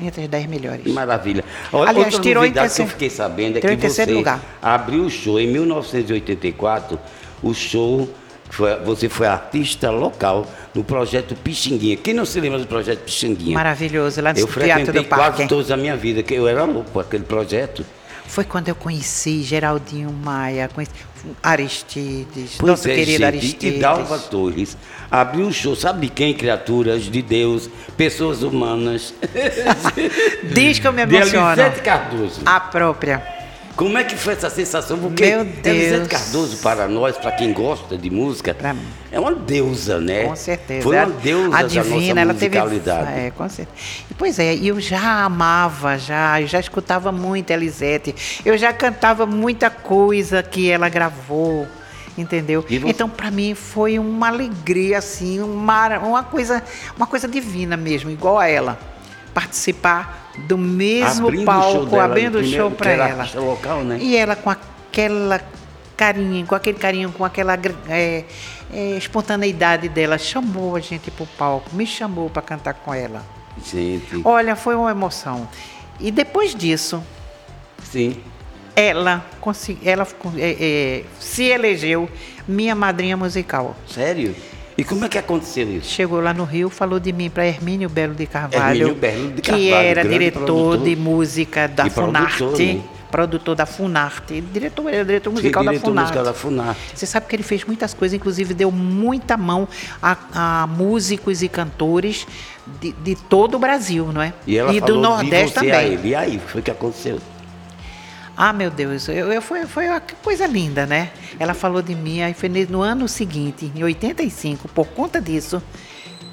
Entre 0.00 0.22
as 0.24 0.28
dez 0.28 0.46
melhores. 0.46 0.82
Que 0.82 0.90
maravilha. 0.92 1.44
Olha, 1.72 1.90
Aliás, 1.90 2.06
outra 2.14 2.20
tirou 2.22 2.42
novidade 2.42 2.52
que 2.54 2.58
eu 2.82 2.84
terceiro- 2.86 2.90
fiquei 2.90 3.10
sabendo 3.10 3.58
é 3.58 3.60
que 3.60 3.76
terceiro 3.76 4.10
você 4.12 4.16
lugar. 4.16 4.40
abriu 4.60 5.04
o 5.04 5.10
show 5.10 5.40
em 5.40 5.46
1984, 5.48 6.98
o 7.42 7.54
show, 7.54 8.08
foi- 8.56 8.76
você 8.80 9.08
foi 9.08 9.26
artista 9.26 9.90
local 9.90 10.46
no 10.74 10.82
projeto 10.82 11.34
Pixinguinha. 11.34 11.96
Quem 11.96 12.14
não 12.14 12.24
se 12.24 12.40
lembra 12.40 12.58
do 12.58 12.66
projeto 12.66 13.00
Pixinguinha? 13.00 13.54
Maravilhoso, 13.54 14.20
lá 14.20 14.32
no 14.32 14.38
Eu 14.38 14.46
frequentei 14.48 14.84
do 15.02 15.04
quase 15.04 15.22
Parque. 15.22 15.48
todos 15.48 15.70
a 15.70 15.76
minha 15.76 15.96
vida, 15.96 16.22
que 16.22 16.34
eu 16.34 16.48
era 16.48 16.64
louco 16.64 16.90
com 16.90 17.00
aquele 17.00 17.24
projeto. 17.24 17.84
Foi 18.26 18.42
quando 18.44 18.68
eu 18.68 18.74
conheci 18.74 19.42
Geraldinho 19.44 20.10
Maia, 20.12 20.68
conheci 20.74 20.92
Aristides, 21.42 22.56
Pois 22.58 22.70
nosso 22.70 22.88
é, 22.88 22.94
querido 22.94 23.10
gente, 23.12 23.24
Aristides. 23.24 23.76
E 23.76 23.80
Dalva 23.80 24.18
Torres 24.18 24.76
abriu 25.10 25.46
o 25.46 25.52
show, 25.52 25.76
sabe 25.76 26.06
de 26.06 26.12
quem? 26.12 26.34
Criaturas 26.34 27.02
de 27.04 27.22
Deus, 27.22 27.68
pessoas 27.96 28.42
humanas. 28.42 29.14
Diz 30.52 30.78
que 30.78 30.86
eu 30.86 30.92
me 30.92 31.04
De 31.06 31.16
emociono. 31.16 31.52
Elisete 31.60 31.80
Cardoso. 31.82 32.40
A 32.44 32.60
própria. 32.60 33.35
Como 33.76 33.98
é 33.98 34.04
que 34.04 34.16
foi 34.16 34.32
essa 34.32 34.48
sensação? 34.48 34.98
Porque 34.98 35.26
Meu 35.26 35.44
Deus. 35.44 35.66
Elisete 35.66 36.08
Cardoso, 36.08 36.56
para 36.62 36.88
nós, 36.88 37.18
para 37.18 37.30
quem 37.32 37.52
gosta 37.52 37.98
de 37.98 38.08
música, 38.08 38.56
é 39.12 39.20
uma 39.20 39.34
deusa, 39.34 40.00
né? 40.00 40.24
Com 40.24 40.34
certeza. 40.34 40.82
Foi 40.82 40.96
uma 40.96 41.02
A- 41.04 41.08
deusa 41.20 41.56
a 41.58 41.62
da 41.62 41.68
divina, 41.68 41.90
nossa 41.90 42.20
ela 42.20 42.34
teve. 42.34 42.58
musicalidade. 42.58 43.20
É, 43.20 43.30
com 43.32 43.48
certeza. 43.48 43.78
Pois 44.16 44.38
é, 44.38 44.54
eu 44.54 44.80
já 44.80 45.24
amava, 45.24 45.98
já, 45.98 46.40
eu 46.40 46.46
já 46.46 46.58
escutava 46.58 47.12
muito 47.12 47.50
Elisete. 47.50 48.14
Eu 48.46 48.56
já 48.56 48.72
cantava 48.72 49.26
muita 49.26 49.68
coisa 49.68 50.42
que 50.42 50.70
ela 50.70 50.88
gravou. 50.88 51.68
Entendeu? 52.16 52.62
Você- 52.62 52.76
Então, 52.86 53.10
para 53.10 53.30
mim, 53.30 53.54
foi 53.54 53.98
uma 53.98 54.28
alegria, 54.28 54.96
assim, 54.96 55.38
uma, 55.40 55.98
uma, 55.98 56.22
coisa, 56.22 56.62
uma 56.96 57.06
coisa 57.06 57.28
divina 57.28 57.76
mesmo, 57.76 58.10
igual 58.10 58.38
a 58.38 58.48
ela. 58.48 58.78
Participar 59.34 60.25
do 60.38 60.58
mesmo 60.58 61.28
Abrindo 61.28 61.42
o 61.42 61.44
palco, 61.44 61.86
dela, 61.86 62.04
abrindo 62.04 62.38
o 62.38 62.44
show 62.44 62.70
para 62.70 62.90
ela. 62.90 63.28
local, 63.34 63.84
né? 63.84 63.98
E 64.00 64.16
ela 64.16 64.36
com 64.36 64.50
aquela 64.50 65.40
carinho, 65.96 66.46
com 66.46 66.54
aquele 66.54 66.78
carinho, 66.78 67.10
com 67.10 67.24
aquela 67.24 67.58
é, 67.88 68.24
é, 68.72 68.96
espontaneidade 68.96 69.88
dela, 69.88 70.18
chamou 70.18 70.76
a 70.76 70.80
gente 70.80 71.10
pro 71.10 71.26
palco, 71.26 71.74
me 71.74 71.86
chamou 71.86 72.28
para 72.28 72.42
cantar 72.42 72.74
com 72.74 72.92
ela. 72.92 73.24
Gente, 73.64 74.20
Olha, 74.24 74.54
foi 74.54 74.74
uma 74.74 74.90
emoção. 74.90 75.48
E 75.98 76.10
depois 76.10 76.54
disso, 76.54 77.02
sim. 77.82 78.22
ela, 78.74 79.24
consegui, 79.40 79.88
ela 79.88 80.06
é, 80.36 80.56
é, 80.60 81.04
se 81.18 81.44
elegeu 81.44 82.08
minha 82.46 82.74
madrinha 82.74 83.16
musical. 83.16 83.74
Sério? 83.88 84.34
E 84.78 84.84
como 84.84 85.04
é 85.04 85.08
que 85.08 85.16
aconteceu 85.16 85.68
isso? 85.70 85.88
Chegou 85.88 86.20
lá 86.20 86.34
no 86.34 86.44
Rio, 86.44 86.68
falou 86.68 87.00
de 87.00 87.12
mim 87.12 87.30
para 87.30 87.46
Hermínio 87.46 87.88
Belo 87.88 88.14
de 88.14 88.26
Carvalho, 88.26 88.88
Hermínio 88.88 88.94
Belo 88.94 89.32
de 89.32 89.42
que 89.42 89.50
Carvalho, 89.50 89.74
era 89.74 90.02
grande 90.02 90.18
diretor 90.18 90.44
produtor. 90.44 90.84
de 90.84 90.96
música 90.96 91.66
da 91.66 91.86
E 91.86 91.90
Funarte, 91.90 92.36
produtor, 92.36 92.58
né? 92.60 92.82
produtor 93.10 93.54
da 93.56 93.64
Funarte, 93.64 94.40
diretor, 94.52 94.88
era 94.92 95.04
diretor 95.04 95.32
musical 95.32 95.64
da 95.64 95.70
diretor 95.70 95.88
Funarte. 95.88 96.08
musical 96.08 96.24
da 96.24 96.34
Funarte. 96.34 96.80
Você 96.94 97.06
sabe 97.06 97.26
que 97.26 97.34
ele 97.36 97.42
fez 97.42 97.64
muitas 97.64 97.94
coisas, 97.94 98.14
inclusive 98.14 98.52
deu 98.52 98.70
muita 98.70 99.36
mão 99.38 99.66
a, 100.02 100.16
a 100.34 100.66
músicos 100.66 101.42
e 101.42 101.48
cantores 101.48 102.26
de, 102.80 102.92
de 102.92 103.14
todo 103.14 103.54
o 103.54 103.58
Brasil, 103.58 104.10
não 104.12 104.20
é? 104.20 104.34
E 104.46 104.58
ela 104.58 104.78
do 104.78 105.00
Nordeste 105.00 105.54
também. 105.54 105.98
E 106.04 106.14
aí, 106.14 106.38
foi 106.46 106.60
o 106.60 106.64
que 106.64 106.70
aconteceu? 106.70 107.18
Ah, 108.36 108.52
meu 108.52 108.70
Deus, 108.70 109.08
eu, 109.08 109.32
eu- 109.32 109.40
foi, 109.42 109.64
foi 109.66 109.88
uma 109.88 110.00
coisa 110.22 110.46
linda, 110.46 110.84
né? 110.86 111.10
Ela 111.38 111.54
falou 111.54 111.80
de 111.80 111.94
mim, 111.94 112.20
aí 112.20 112.34
foi 112.34 112.48
no 112.68 112.82
ano 112.82 113.08
seguinte, 113.08 113.72
em 113.74 113.82
85, 113.82 114.68
por 114.68 114.86
conta 114.88 115.20
disso, 115.20 115.62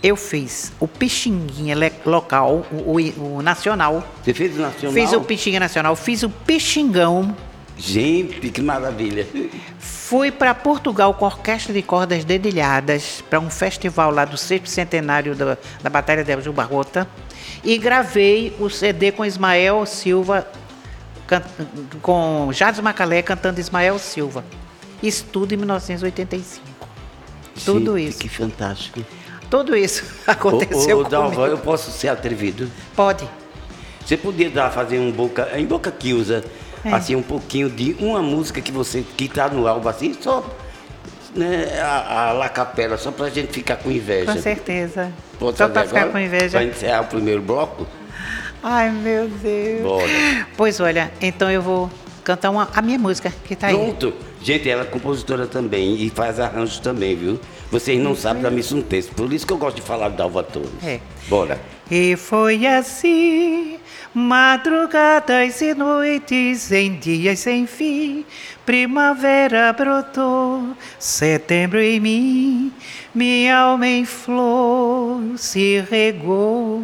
eu 0.01 0.17
fiz 0.17 0.73
o 0.81 0.87
Pixinguinha 0.87 1.75
local, 2.05 2.65
o, 2.71 2.99
o- 2.99 3.35
o 3.37 3.41
nacional. 3.41 4.05
Você 4.23 4.33
fez 4.33 4.57
o 4.57 4.61
Nacional? 4.61 4.93
Fiz 4.93 5.13
o 5.13 5.21
Pixinguinha 5.21 5.59
nacional, 5.61 5.95
fiz 5.95 6.23
o 6.23 6.29
Pixingão. 6.29 7.35
Gente, 7.77 8.49
que 8.49 8.61
maravilha. 8.61 9.25
Fui 9.79 10.29
para 10.29 10.53
Portugal 10.53 11.13
com 11.15 11.25
a 11.25 11.29
Orquestra 11.29 11.73
de 11.73 11.81
Cordas 11.81 12.23
Dedilhadas 12.23 13.23
para 13.29 13.39
um 13.39 13.49
festival 13.49 14.11
lá 14.11 14.25
do 14.25 14.37
sexto 14.37 14.67
centenário 14.69 15.33
da, 15.35 15.57
da 15.81 15.89
Batalha 15.89 16.23
de 16.23 16.31
Elgin 16.31 16.51
Barrota 16.51 17.07
e 17.63 17.77
gravei 17.79 18.55
o 18.59 18.69
CD 18.69 19.11
com 19.11 19.25
Ismael 19.25 19.85
Silva, 19.87 20.45
com 22.01 22.49
Jades 22.51 22.79
Macalé 22.81 23.21
cantando 23.21 23.59
Ismael 23.59 23.97
Silva. 23.99 24.43
Isso 25.01 25.25
tudo 25.31 25.53
em 25.53 25.57
1985. 25.57 26.65
Tudo 27.65 27.97
isso. 27.97 28.19
Que 28.19 28.29
fantástico. 28.29 29.01
Tudo 29.49 29.75
isso 29.75 30.03
aconteceu 30.25 30.97
ô, 30.97 31.01
ô, 31.01 31.03
Dalva, 31.03 31.47
eu 31.47 31.57
posso 31.57 31.91
ser 31.91 32.07
atrevido? 32.09 32.69
Pode. 32.95 33.27
Você 34.05 34.17
podia 34.17 34.49
dar, 34.49 34.71
fazer 34.71 34.99
um 34.99 35.11
boca, 35.11 35.49
em 35.55 35.65
boca 35.65 35.91
que 35.91 36.13
usa, 36.13 36.43
É. 36.83 36.91
assim, 36.93 37.15
um 37.15 37.21
pouquinho 37.21 37.69
de 37.69 37.95
uma 37.99 38.21
música 38.21 38.59
que 38.61 38.71
você, 38.71 39.03
que 39.15 39.29
tá 39.29 39.47
no 39.47 39.67
álbum, 39.67 39.87
assim, 39.87 40.13
só, 40.19 40.45
né, 41.35 41.79
a, 41.79 42.29
a 42.29 42.31
La 42.33 42.49
Capela, 42.49 42.97
só 42.97 43.11
pra 43.11 43.29
gente 43.29 43.51
ficar 43.53 43.77
com 43.77 43.89
inveja. 43.91 44.33
Com 44.33 44.41
certeza. 44.41 45.11
Pode 45.39 45.57
Só 45.57 45.67
para 45.69 45.83
ficar 45.87 45.99
agora? 46.01 46.11
com 46.13 46.19
inveja. 46.19 46.57
Pra 46.57 46.63
encerrar 46.63 47.01
o 47.01 47.05
primeiro 47.05 47.41
bloco? 47.41 47.87
Ai, 48.63 48.89
meu 48.91 49.27
Deus. 49.27 49.81
Bora. 49.81 50.47
Pois 50.55 50.79
olha, 50.79 51.11
então 51.21 51.51
eu 51.51 51.61
vou 51.61 51.89
cantar 52.23 52.49
uma, 52.49 52.69
a 52.73 52.81
minha 52.81 52.97
música 52.97 53.31
que 53.43 53.55
tá 53.55 53.67
aí. 53.67 53.75
Pronto. 53.75 54.13
Gente, 54.41 54.69
ela 54.69 54.83
é 54.83 54.85
compositora 54.85 55.47
também 55.47 55.95
e 56.01 56.09
faz 56.09 56.39
arranjos 56.39 56.79
também, 56.79 57.15
viu? 57.15 57.39
Vocês 57.71 57.99
não 57.99 58.15
sabem 58.15 58.41
da 58.41 58.51
missa 58.51 58.75
um 58.75 58.81
texto, 58.81 59.13
por 59.15 59.31
isso 59.31 59.45
que 59.47 59.53
eu 59.53 59.57
gosto 59.57 59.77
de 59.77 59.81
falar 59.81 60.09
do 60.09 60.17
Dalva 60.17 60.43
Torres. 60.43 60.69
É. 60.83 60.99
Bora. 61.27 61.59
E 61.89 62.15
foi 62.15 62.65
assim, 62.65 63.77
madrugadas 64.13 65.61
e 65.61 65.73
noites 65.73 66.71
em 66.71 66.95
dias 66.95 67.39
sem 67.39 67.65
fim. 67.65 68.25
Primavera 68.65 69.71
brotou, 69.73 70.69
setembro 70.99 71.79
em 71.79 71.99
mim, 71.99 72.73
minha 73.13 73.57
alma 73.57 73.87
em 73.87 74.05
flor 74.05 75.21
se 75.37 75.83
regou. 75.89 76.83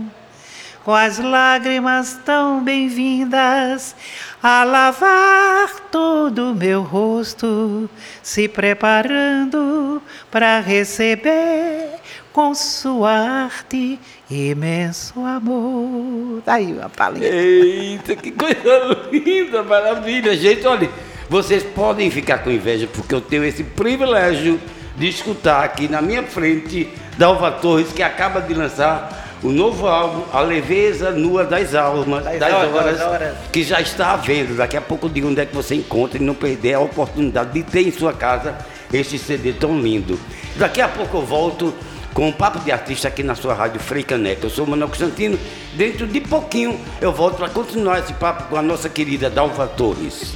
Com 0.90 0.96
as 0.96 1.20
lágrimas 1.20 2.20
tão 2.26 2.64
bem-vindas 2.64 3.96
a 4.42 4.64
lavar 4.64 5.70
todo 5.92 6.50
o 6.50 6.56
meu 6.56 6.82
rosto, 6.82 7.88
se 8.24 8.48
preparando 8.48 10.02
para 10.32 10.60
receber 10.60 11.92
com 12.34 12.56
sua 12.56 13.12
arte 13.12 14.00
imenso 14.32 15.24
amor. 15.24 16.42
Aí, 16.48 16.74
uma 16.74 16.90
palhinha. 16.90 17.28
Eita, 17.28 18.16
que 18.16 18.32
coisa 18.32 19.10
linda, 19.12 19.62
maravilha. 19.62 20.36
Gente, 20.36 20.66
olha, 20.66 20.90
vocês 21.30 21.62
podem 21.62 22.10
ficar 22.10 22.40
com 22.40 22.50
inveja 22.50 22.90
porque 22.92 23.14
eu 23.14 23.22
tenho 23.22 23.44
esse 23.44 23.64
privilégio 23.64 24.60
de 24.98 25.08
escutar 25.08 25.64
aqui 25.64 25.88
na 25.88 26.02
minha 26.02 26.24
frente 26.24 26.90
Dalva 27.16 27.52
Torres, 27.52 27.94
que 27.94 28.02
acaba 28.02 28.42
de 28.42 28.56
lançar 28.56 29.19
o 29.42 29.50
novo 29.50 29.88
álbum 29.88 30.24
A 30.34 30.42
Leveza 30.42 31.12
Nua 31.12 31.46
das 31.46 31.74
Almas, 31.74 32.24
das, 32.24 32.40
Das 32.40 32.54
horas, 32.54 32.74
horas, 32.74 33.02
horas. 33.02 33.36
que 33.52 33.64
já 33.64 33.80
está 33.80 34.12
à 34.14 34.18
venda. 34.18 34.54
Daqui 34.54 34.76
a 34.78 34.82
pouco 34.82 35.06
eu 35.06 35.10
digo 35.10 35.30
onde 35.30 35.40
é 35.42 35.46
que 35.46 35.56
você 35.56 35.76
encontra 35.76 36.18
e 36.18 36.22
não 36.24 36.34
perder 36.36 36.74
a 36.74 36.80
oportunidade 36.80 37.52
de 37.54 37.64
ter 37.64 37.88
em 37.88 37.92
sua 37.92 38.14
casa 38.14 38.58
este 38.92 39.18
CD 39.18 39.54
tão 39.54 39.80
lindo. 39.80 40.20
Daqui 40.56 40.82
a 40.82 40.88
pouco 40.88 41.18
eu 41.18 41.22
volto 41.22 41.74
com 42.14 42.28
um 42.28 42.32
papo 42.32 42.60
de 42.60 42.72
artista 42.72 43.08
aqui 43.08 43.24
na 43.24 43.36
sua 43.36 43.54
rádio 43.54 43.80
Frei 43.80 44.04
Caneca. 44.04 44.46
Eu 44.48 44.50
sou 44.50 44.66
o 44.66 44.70
Manuel 44.70 44.90
Constantino. 44.90 45.38
Dentro 45.76 46.06
de 46.08 46.20
pouquinho 46.22 46.80
eu 47.00 47.14
volto 47.14 47.38
para 47.38 47.50
continuar 47.50 48.00
esse 48.00 48.14
papo 48.14 48.44
com 48.50 48.58
a 48.58 48.62
nossa 48.62 48.90
querida 48.90 49.30
Dalva 49.30 49.68
Torres. 49.68 50.34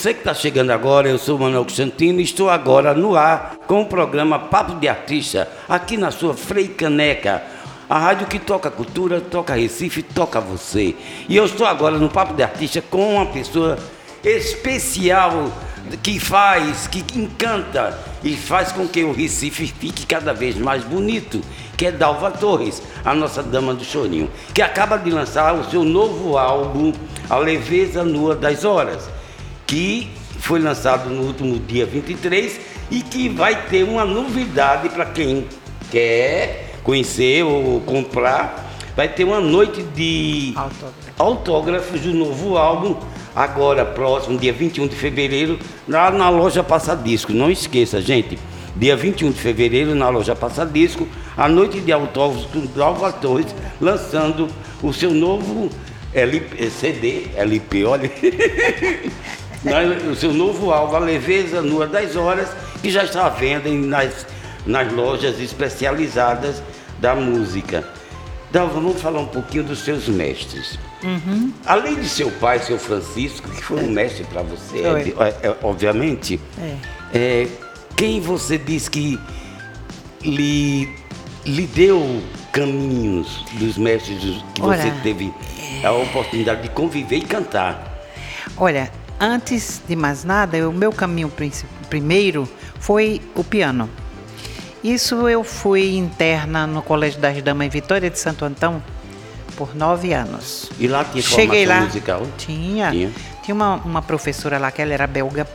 Você 0.00 0.14
que 0.14 0.20
está 0.20 0.32
chegando 0.32 0.70
agora, 0.70 1.10
eu 1.10 1.18
sou 1.18 1.38
Manuel 1.38 1.62
Constantino 1.62 2.20
e 2.20 2.24
estou 2.24 2.48
agora 2.48 2.94
no 2.94 3.14
ar 3.16 3.56
com 3.66 3.82
o 3.82 3.84
programa 3.84 4.38
Papo 4.38 4.76
de 4.76 4.88
Artista, 4.88 5.46
aqui 5.68 5.98
na 5.98 6.10
sua 6.10 6.32
Frei 6.32 6.68
Caneca. 6.68 7.42
A 7.86 7.98
rádio 7.98 8.26
que 8.26 8.38
toca 8.38 8.70
cultura, 8.70 9.20
toca 9.20 9.54
Recife, 9.54 10.02
toca 10.02 10.40
você. 10.40 10.96
E 11.28 11.36
eu 11.36 11.44
estou 11.44 11.66
agora 11.66 11.98
no 11.98 12.08
Papo 12.08 12.32
de 12.32 12.42
Artista 12.42 12.80
com 12.80 13.16
uma 13.16 13.26
pessoa 13.26 13.78
especial 14.24 15.52
que 16.02 16.18
faz, 16.18 16.86
que 16.86 17.04
encanta 17.18 17.98
e 18.24 18.34
faz 18.34 18.72
com 18.72 18.88
que 18.88 19.04
o 19.04 19.12
Recife 19.12 19.66
fique 19.66 20.06
cada 20.06 20.32
vez 20.32 20.56
mais 20.56 20.82
bonito, 20.82 21.42
que 21.76 21.84
é 21.84 21.92
Dalva 21.92 22.30
Torres, 22.30 22.82
a 23.04 23.14
nossa 23.14 23.42
dama 23.42 23.74
do 23.74 23.84
chorinho, 23.84 24.30
que 24.54 24.62
acaba 24.62 24.96
de 24.96 25.10
lançar 25.10 25.54
o 25.54 25.70
seu 25.70 25.84
novo 25.84 26.38
álbum, 26.38 26.90
A 27.28 27.36
Leveza 27.36 28.02
Nua 28.02 28.34
das 28.34 28.64
Horas, 28.64 29.19
que 29.70 30.10
foi 30.40 30.58
lançado 30.58 31.08
no 31.08 31.22
último 31.22 31.56
dia 31.60 31.86
23 31.86 32.60
e 32.90 33.02
que 33.02 33.28
vai 33.28 33.68
ter 33.68 33.84
uma 33.84 34.04
novidade 34.04 34.88
para 34.88 35.06
quem 35.06 35.46
quer 35.92 36.74
conhecer 36.82 37.44
ou 37.44 37.80
comprar. 37.82 38.68
Vai 38.96 39.08
ter 39.08 39.22
uma 39.22 39.40
noite 39.40 39.84
de 39.94 40.52
Autógrafo. 40.56 41.12
autógrafos 41.16 42.00
do 42.00 42.12
novo 42.12 42.56
álbum, 42.56 42.96
agora 43.34 43.84
próximo, 43.84 44.36
dia 44.36 44.52
21 44.52 44.88
de 44.88 44.96
fevereiro, 44.96 45.56
lá 45.88 46.10
na 46.10 46.28
loja 46.28 46.64
Passadisco. 46.64 47.32
Não 47.32 47.48
esqueça, 47.48 48.02
gente, 48.02 48.36
dia 48.74 48.96
21 48.96 49.30
de 49.30 49.38
fevereiro, 49.38 49.94
na 49.94 50.08
loja 50.08 50.34
Passadisco, 50.34 51.06
a 51.36 51.48
noite 51.48 51.78
de 51.78 51.92
autógrafos 51.92 52.46
com 52.46 52.66
Dalva 52.76 53.12
Torres, 53.12 53.54
lançando 53.80 54.48
o 54.82 54.92
seu 54.92 55.14
novo 55.14 55.70
LP, 56.12 56.70
CD, 56.70 57.26
LP, 57.36 57.84
olha. 57.84 58.10
O 60.10 60.14
seu 60.14 60.32
novo 60.32 60.72
álbum, 60.72 60.96
A 60.96 60.98
Leveza 61.00 61.60
Nua 61.60 61.86
das 61.86 62.16
Horas, 62.16 62.48
que 62.80 62.90
já 62.90 63.04
está 63.04 63.26
à 63.26 63.28
venda 63.28 63.68
nas, 63.70 64.26
nas 64.64 64.90
lojas 64.92 65.38
especializadas 65.40 66.62
da 66.98 67.14
música. 67.14 67.84
Dalva, 68.50 68.74
vamos 68.74 69.00
falar 69.00 69.20
um 69.20 69.26
pouquinho 69.26 69.64
dos 69.64 69.80
seus 69.80 70.08
mestres. 70.08 70.78
Além 71.66 71.94
de 71.94 72.08
seu 72.08 72.30
pai, 72.32 72.58
seu 72.58 72.78
Francisco, 72.78 73.48
que 73.50 73.62
foi 73.62 73.82
um 73.84 73.90
mestre 73.90 74.24
para 74.24 74.42
você, 74.42 74.78
é 74.78 75.24
é- 75.44 75.48
é, 75.48 75.56
obviamente, 75.62 76.40
É. 76.58 76.74
é, 77.14 77.48
quem 77.96 78.20
você 78.20 78.58
diz 78.58 78.88
que 78.88 79.18
lhe, 80.22 80.88
lhe 81.44 81.66
deu 81.66 82.22
caminhos 82.52 83.44
dos 83.52 83.78
mestres 83.78 84.18
que 84.54 84.60
você 84.60 84.90
teve 85.02 85.32
a 85.84 85.92
oportunidade 85.92 86.62
de 86.62 86.68
conviver 86.70 87.18
e 87.18 87.22
cantar? 87.24 87.86
Olha, 88.56 88.90
antes 89.20 89.82
de 89.86 89.94
mais 89.94 90.24
nada, 90.24 90.68
o 90.68 90.72
meu 90.72 90.92
caminho 90.92 91.30
primeiro 91.88 92.48
foi 92.78 93.20
o 93.34 93.44
piano. 93.44 93.88
Isso 94.82 95.28
eu 95.28 95.44
fui 95.44 95.96
interna 95.96 96.66
no 96.66 96.80
Colégio 96.80 97.20
das 97.20 97.40
Damas 97.42 97.66
em 97.66 97.70
Vitória 97.70 98.08
de 98.08 98.18
Santo 98.18 98.46
Antão 98.46 98.82
por 99.56 99.76
nove 99.76 100.14
anos. 100.14 100.70
E 100.78 100.88
lá 100.88 101.04
tinha 101.04 101.22
Cheguei 101.22 101.66
formação 101.66 101.82
lá. 101.82 101.86
musical? 101.86 102.26
Tinha. 102.38 102.90
Tinha. 102.90 103.12
Tinha, 103.42 103.54
uma, 103.54 103.74
uma 103.76 104.00
professora 104.00 104.58
lá 104.58 104.70
que 104.70 104.80
ela 104.80 104.94
era 104.94 105.06
belga, 105.06 105.46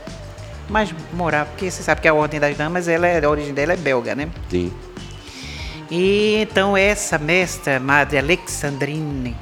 mas 0.68 0.94
morava, 1.12 1.46
porque 1.46 1.68
você 1.68 1.82
sabe 1.82 2.00
que 2.00 2.06
a 2.06 2.14
Ordem 2.14 2.38
das 2.38 2.56
Damas, 2.56 2.86
ela 2.86 3.06
é, 3.06 3.24
a 3.24 3.28
origem 3.28 3.52
dela 3.52 3.72
é 3.72 3.76
belga, 3.76 4.14
né? 4.14 4.28
Sim. 4.48 4.72
E 5.90 6.36
então 6.42 6.76
essa 6.76 7.18
mestra, 7.18 7.80
Madre 7.80 8.18
Alexandrine, 8.18 9.36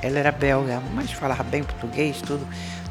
ela 0.00 0.18
era 0.18 0.30
belga, 0.32 0.80
mas 0.94 1.10
falava 1.10 1.42
bem 1.42 1.64
português, 1.64 2.20
tudo, 2.20 2.46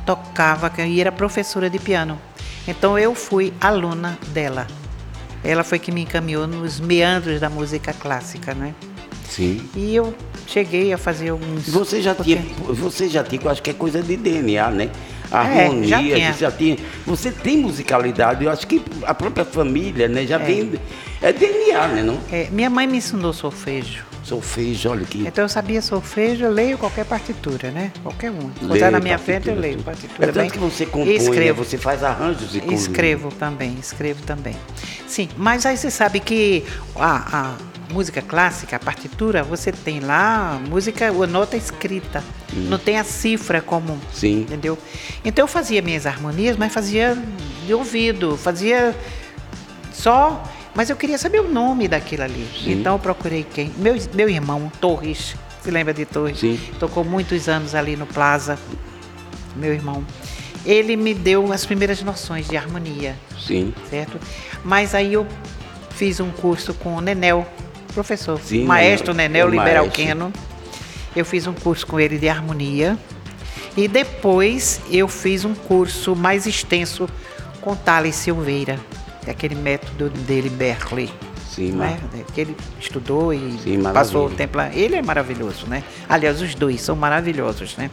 tocava 0.08 0.72
e 0.86 1.02
era 1.02 1.12
professora 1.12 1.70
de 1.70 1.78
piano. 1.78 2.18
Então 2.66 2.98
eu 2.98 3.14
fui 3.14 3.54
aluna 3.60 4.18
dela. 4.30 4.66
Ela 5.44 5.64
foi 5.64 5.78
que 5.78 5.92
me 5.92 6.02
encaminhou 6.02 6.48
nos 6.48 6.80
meandros 6.80 7.42
da 7.42 7.50
música 7.50 7.92
clássica, 7.94 8.54
né? 8.54 8.74
Sim. 9.30 9.70
E 9.76 9.94
eu 9.94 10.16
cheguei 10.48 10.94
a 10.94 10.98
fazer 10.98 11.30
alguns. 11.30 11.68
Você 11.68 12.02
já 12.02 12.16
tinha, 12.16 12.42
você 12.70 13.10
já 13.10 13.24
tinha, 13.24 13.42
eu 13.42 13.52
acho 13.52 13.62
que 13.62 13.70
é 13.70 13.74
coisa 13.74 14.02
de 14.02 14.16
DNA, 14.16 14.72
né? 14.72 14.90
A 15.31 15.48
É, 15.48 15.65
harmonia, 15.65 16.17
já 16.19 16.31
já 16.31 16.51
tinha. 16.51 16.77
Você 17.05 17.31
tem 17.31 17.57
musicalidade, 17.57 18.46
eu 18.46 18.51
acho 18.51 18.65
que 18.67 18.81
a 19.03 19.13
própria 19.13 19.46
família, 19.46 20.07
né, 20.07 20.25
já 20.25 20.38
vem. 20.38 20.74
É 21.22 21.34
DNA, 21.34 21.88
né? 21.88 22.03
Não? 22.03 22.19
É, 22.31 22.48
minha 22.51 22.69
mãe 22.69 22.86
me 22.88 22.98
ensinou 22.98 23.34
solfejo. 23.34 24.05
Solfejo, 24.24 24.89
olha 24.89 25.05
que. 25.05 25.25
Então 25.25 25.46
eu 25.46 25.50
sabia 25.50 25.81
solfejo, 25.81 26.43
eu 26.46 26.51
leio 26.51 26.77
qualquer 26.77 27.05
partitura, 27.05 27.72
né? 27.72 27.92
Qualquer 28.03 28.29
um. 28.29 28.51
Lê 28.61 28.68
botar 28.68 28.92
na 28.92 29.00
minha 29.00 29.18
frente, 29.18 29.48
eu 29.48 29.55
leio 29.55 29.81
partitura. 29.81 30.24
É 30.29 30.31
tanto 30.31 30.42
bem. 30.42 30.50
que 30.50 30.59
você 30.59 30.85
compõe, 30.85 31.13
né? 31.13 31.16
escrevo. 31.16 31.63
Você 31.63 31.77
faz 31.77 32.03
arranjos 32.03 32.53
e. 32.55 32.74
Escrevo 32.74 33.29
também, 33.31 33.77
escrevo 33.79 34.22
também. 34.24 34.55
Sim, 35.07 35.29
mas 35.37 35.66
aí 35.66 35.77
você 35.77 35.90
sabe 35.90 36.20
que 36.20 36.63
a, 36.96 37.37
a 37.40 37.55
música 37.90 38.22
clássica, 38.22 38.76
a 38.76 38.80
partitura, 38.80 39.44
você 39.44 39.72
tem 39.72 40.00
lá 40.00 40.56
a 40.56 40.70
música, 40.70 41.08
a 41.08 41.28
nota 41.28 41.56
escrita. 41.56 42.24
Não 42.54 42.78
tem 42.78 42.98
a 42.98 43.04
cifra 43.04 43.62
como. 43.62 44.00
Sim. 44.14 44.42
Entendeu? 44.42 44.78
Então 45.24 45.44
eu 45.44 45.48
fazia 45.48 45.82
minhas 45.82 46.06
harmonias, 46.06 46.58
mas 46.58 46.74
fazia 46.74 47.18
de 47.66 47.74
ouvido, 47.74 48.38
fazia 48.38 48.96
só. 49.94 50.44
Mas 50.74 50.90
eu 50.90 50.96
queria 50.96 51.18
saber 51.18 51.40
o 51.40 51.50
nome 51.50 51.88
daquilo 51.88 52.24
ali. 52.24 52.48
Sim. 52.64 52.74
Então 52.74 52.94
eu 52.94 53.00
procurei 53.00 53.44
quem? 53.44 53.72
Meu, 53.78 53.96
meu 54.14 54.30
irmão, 54.30 54.72
Torres. 54.80 55.36
Se 55.64 55.72
lembra 55.72 55.94
de 55.94 56.06
Torres? 56.06 56.40
Sim. 56.40 56.60
Tocou 56.80 57.04
muitos 57.04 57.50
anos 57.50 57.74
ali 57.74 57.96
no 57.96 58.06
Plaza. 58.06 58.58
Meu 59.56 59.74
irmão. 59.74 60.06
Ele 60.66 60.96
me 60.96 61.14
deu 61.14 61.52
as 61.52 61.66
primeiras 61.66 62.02
noções 62.04 62.48
de 62.48 62.58
harmonia 62.58 63.16
Sim. 63.40 63.74
certo? 63.90 64.20
Mas 64.64 64.94
aí 64.94 65.14
eu 65.14 65.26
fiz 65.92 66.20
um 66.20 66.30
curso 66.30 66.74
com 66.74 66.96
o 66.96 67.02
Nenel, 67.02 67.48
professor, 68.01 68.40
Sim, 68.40 68.64
maestro 68.66 69.12
Nenel, 69.12 69.50
Liberalqueno. 69.50 70.31
Eu 71.16 71.25
fiz 71.25 71.48
um 71.48 71.53
curso 71.53 71.88
com 71.88 72.00
ele 72.00 72.20
de 72.20 72.29
harmonia 72.29 72.96
e 73.75 73.88
depois 73.88 74.79
eu 74.92 75.07
fiz 75.07 75.44
um 75.44 75.55
curso 75.55 76.16
mais 76.16 76.46
extenso 76.46 77.10
com 77.60 77.75
Thales 77.75 78.16
Silveira, 78.16 78.79
é 79.25 79.31
aquele 79.31 79.55
método 79.55 80.10
dele 80.12 80.48
Berkeley. 80.48 81.10
Sim, 81.50 81.72
né? 81.72 81.98
mas- 82.14 82.25
Que 82.36 82.42
ele 82.42 82.55
estudou 82.79 83.33
e 83.33 83.57
Sim, 83.64 83.81
passou 83.81 84.27
o 84.27 84.29
tempo 84.29 84.60
lá. 84.60 84.70
Ele 84.72 84.96
é 84.96 85.01
maravilhoso, 85.01 85.66
né? 85.66 85.83
Aliás, 86.07 86.40
os 86.40 86.53
dois 86.53 86.79
são 86.81 86.96
maravilhosos, 86.96 87.75
né? 87.77 87.90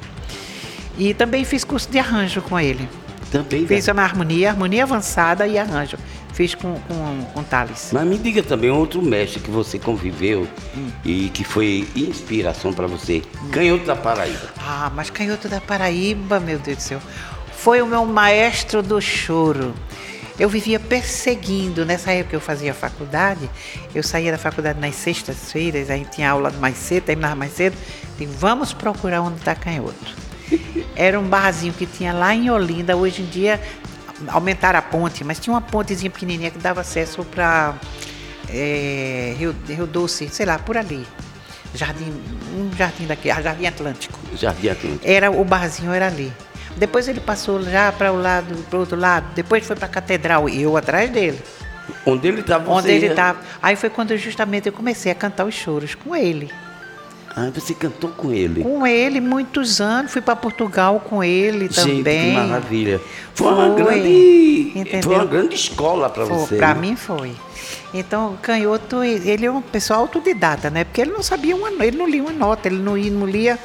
E 0.99 1.15
também 1.15 1.45
fiz 1.47 1.65
curso 1.65 1.91
de 1.91 1.99
arranjo 1.99 2.43
com 2.43 2.61
ele. 2.61 2.87
Também. 3.35 3.67
Fiz 3.67 3.89
uma 3.89 4.03
harmonia, 4.03 4.51
harmonia 4.51 4.85
avançada 4.85 5.45
e 5.45 5.59
arranjo. 5.59 5.97
Fiz 6.33 6.55
com, 6.55 6.79
com, 6.81 7.25
com 7.35 7.43
Thales. 7.43 7.91
Mas 7.93 8.07
me 8.07 8.17
diga 8.17 8.45
também 8.45 8.71
outro 8.71 9.03
mestre 9.03 9.41
que 9.41 9.51
você 9.51 9.77
conviveu 9.77 10.47
Hum. 10.77 10.89
e 11.05 11.29
que 11.31 11.43
foi 11.43 11.89
inspiração 11.97 12.73
para 12.73 12.87
você. 12.87 13.23
Canhoto 13.51 13.85
da 13.87 13.97
Paraíba. 13.97 14.49
Ah, 14.59 14.91
mas 14.95 15.11
Canhoto 15.11 15.49
da 15.49 15.61
Paraíba, 15.61 16.39
meu 16.39 16.59
Deus 16.61 16.77
do 16.77 16.83
céu. 16.83 17.01
Foi 17.57 17.83
o 17.83 17.87
meu 17.87 18.05
maestro 18.05 18.83
do 18.83 19.01
choro. 19.01 19.75
Eu 20.39 20.49
vivia 20.49 20.79
perseguindo. 20.79 21.85
Nessa 21.85 22.13
época 22.13 22.31
que 22.31 22.37
eu 22.37 22.41
fazia 22.41 22.73
faculdade, 22.73 23.51
eu 23.95 24.03
saía 24.03 24.31
da 24.31 24.39
faculdade 24.39 24.79
nas 24.81 24.95
sextas-feiras, 24.95 25.91
aí 25.91 26.05
tinha 26.05 26.31
aula 26.31 26.51
mais 26.61 26.77
cedo, 26.77 27.05
terminava 27.05 27.35
mais 27.35 27.53
cedo. 27.53 27.77
E 28.19 28.27
vamos 28.27 28.73
procurar 28.73 29.23
onde 29.23 29.39
está 29.39 29.55
Canhoto. 29.57 30.25
Era 30.97 31.19
um 31.19 31.25
barzinho 31.25 31.73
que 31.73 31.87
tinha 31.87 32.13
lá 32.13 32.35
em 32.35 32.51
Olinda. 32.51 32.97
Hoje 32.97 33.23
em 33.23 33.27
dia 33.27 33.61
aumentaram 34.29 34.79
a 34.79 34.83
ponte, 34.83 35.25
mas 35.25 35.39
tinha 35.39 35.53
uma 35.53 35.61
pontezinha 35.61 36.11
pequenininha 36.11 36.51
que 36.51 36.59
dava 36.59 36.81
acesso 36.81 37.25
para 37.25 37.75
Rio, 39.37 39.55
Rio 39.69 39.87
Doce, 39.87 40.29
sei 40.29 40.47
lá, 40.47 40.59
por 40.59 40.77
ali. 40.77 41.07
Jardim, 41.75 42.13
um 42.57 42.71
jardim 42.77 43.07
daqui, 43.07 43.31
ah, 43.31 43.43
Jardim 43.43 43.67
Atlântico. 43.67 44.19
Jardim 44.37 44.69
Atlântico. 44.69 45.01
Era 45.05 45.31
o 45.31 45.45
barzinho 45.45 45.93
era 45.93 46.07
ali. 46.07 46.33
Depois 46.77 47.09
ele 47.09 47.21
passou 47.21 47.63
já 47.63 47.91
para 47.93 48.13
o 48.13 48.21
lado, 48.21 48.55
para 48.69 48.79
outro 48.79 48.99
lado. 48.99 49.27
Depois 49.35 49.67
foi 49.67 49.75
para 49.75 49.87
a 49.87 49.89
catedral 49.89 50.49
e 50.49 50.63
eu 50.63 50.77
atrás 50.77 51.11
dele. 51.11 51.41
Onde 52.07 52.29
ele 52.29 52.41
estava 52.41 52.71
onde 52.71 52.91
ele 52.91 53.07
estava. 53.07 53.41
Aí 53.63 53.77
foi 53.77 53.91
quando 53.91 54.17
justamente 54.17 54.67
eu 54.67 54.73
comecei 54.73 55.11
a 55.11 55.15
cantar 55.15 55.45
os 55.45 55.55
choros 55.55 55.95
com 55.95 56.15
ele. 56.15 56.51
Ah, 57.37 57.51
você 57.53 57.75
cantou 57.75 58.11
com 58.11 58.31
ele. 58.33 58.63
Com 58.63 58.87
ele 58.87 59.21
muitos 59.21 59.81
anos, 59.81 60.13
fui 60.13 60.23
para 60.23 60.37
Portugal 60.37 61.01
com 61.01 61.23
ele 61.23 61.69
Gente, 61.69 61.97
também. 61.99 62.31
que 62.31 62.37
maravilha. 62.37 63.01
Foi, 63.35 63.49
uma 63.53 63.67
Foi, 63.75 63.83
grande, 63.83 64.73
entendeu? 64.77 65.03
foi 65.03 65.15
uma 65.17 65.25
grande 65.25 65.55
escola 65.57 66.09
para 66.09 66.25
você. 66.25 66.57
Pra 66.57 66.75
né? 66.75 66.81
mim 66.81 66.97
foi. 66.97 67.33
Então, 67.93 68.39
Canhoto, 68.41 69.03
ele 69.03 69.47
é 69.47 69.51
um 69.51 69.61
pessoal 69.61 70.01
autodidata, 70.03 70.71
né? 70.71 70.85
Porque 70.85 71.01
ele 71.01 71.11
não 71.11 71.23
sabia 71.25 71.57
uma, 71.57 71.71
ele 71.85 71.97
não 71.97 72.09
lia 72.09 72.23
uma 72.23 72.33
nota, 72.33 72.69
ele 72.69 72.79
não, 72.79 72.97
ia- 72.97 73.11
não 73.11 73.27
lia 73.27 73.59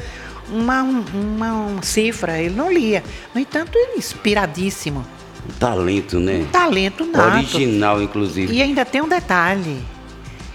uma, 0.50 0.82
uma, 0.82 1.54
uma 1.54 1.84
cifra, 1.84 2.40
ele 2.40 2.56
não 2.56 2.72
lia. 2.72 3.04
No 3.36 3.40
entanto, 3.42 3.72
ele 3.76 3.94
é 3.94 3.98
inspiradíssimo. 4.00 5.06
Um 5.48 5.54
talento, 5.60 6.20
né? 6.20 6.46
Talento 6.52 7.06
nato. 7.06 7.38
Original, 7.38 8.02
inclusive. 8.02 8.52
E 8.54 8.62
ainda 8.64 8.84
tem 8.84 9.02
um 9.02 9.08
detalhe. 9.08 9.78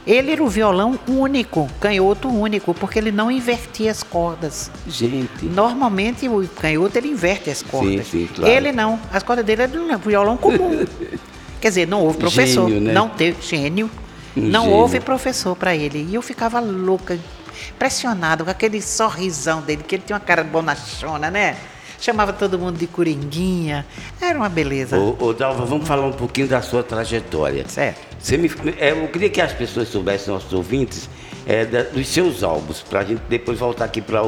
Ele 0.07 0.33
era 0.33 0.43
o 0.43 0.49
violão 0.49 0.99
único, 1.09 1.67
canhoto 1.81 2.29
único, 2.29 2.75
porque 2.75 2.99
ele 2.99 3.11
não 3.11 3.31
invertia 3.31 3.91
as 3.91 4.03
cordas. 4.03 4.71
Gente, 4.87 5.47
Normalmente 5.47 6.29
o 6.29 6.47
canhoto 6.47 6.99
ele 6.99 7.09
inverte 7.09 7.49
as 7.49 7.63
cordas. 7.63 8.07
sim, 8.09 8.29
claro. 8.35 8.53
Ele 8.53 8.71
não. 8.71 9.01
As 9.11 9.23
cordas 9.23 9.45
dele 9.45 9.63
eram 9.63 9.89
um 9.91 9.99
violão 9.99 10.37
comum. 10.37 10.85
Quer 11.59 11.69
dizer, 11.69 11.89
não 11.89 12.03
houve 12.03 12.19
professor. 12.19 12.69
Gênio, 12.69 12.83
né? 12.83 12.93
Não 12.93 13.09
teve 13.09 13.41
gênio. 13.41 13.91
Um 14.37 14.43
não 14.43 14.65
gênio. 14.65 14.77
houve 14.77 15.01
professor 15.01 15.57
para 15.57 15.75
ele. 15.75 16.07
E 16.11 16.15
eu 16.15 16.21
ficava 16.21 16.61
louca, 16.61 17.19
impressionada 17.75 18.45
com 18.45 18.51
aquele 18.51 18.83
sorrisão 18.83 19.63
dele, 19.63 19.83
que 19.83 19.95
ele 19.95 20.03
tinha 20.07 20.17
uma 20.17 20.21
cara 20.25 20.45
bonachona, 20.45 21.31
né? 21.31 21.57
Chamava 21.99 22.35
todo 22.35 22.59
mundo 22.59 22.77
de 22.77 22.87
coringuinha. 22.87 23.87
Era 24.21 24.39
uma 24.39 24.51
beleza. 24.51 24.99
ô, 24.99 25.17
ô 25.19 25.33
Dalva, 25.33 25.65
vamos 25.65 25.89
falar 25.89 26.07
um 26.07 26.13
pouquinho 26.13 26.47
da 26.47 26.61
sua 26.61 26.83
trajetória. 26.83 27.65
Certo. 27.67 28.14
Você 28.25 28.39
me, 28.39 28.51
é, 28.79 28.93
eu 28.93 29.07
queria 29.09 29.29
que 29.29 29.39
as 29.39 29.53
pessoas 29.53 29.89
soubessem, 29.89 30.33
nossos 30.33 30.51
ouvintes, 30.55 31.11
é, 31.47 31.67
da, 31.67 31.83
dos 31.83 32.09
seus 32.09 32.43
álbuns, 32.43 32.81
para 32.81 33.01
a 33.01 33.05
gente 33.05 33.21
depois 33.29 33.59
voltar 33.59 33.85
aqui 33.85 34.01
para 34.01 34.23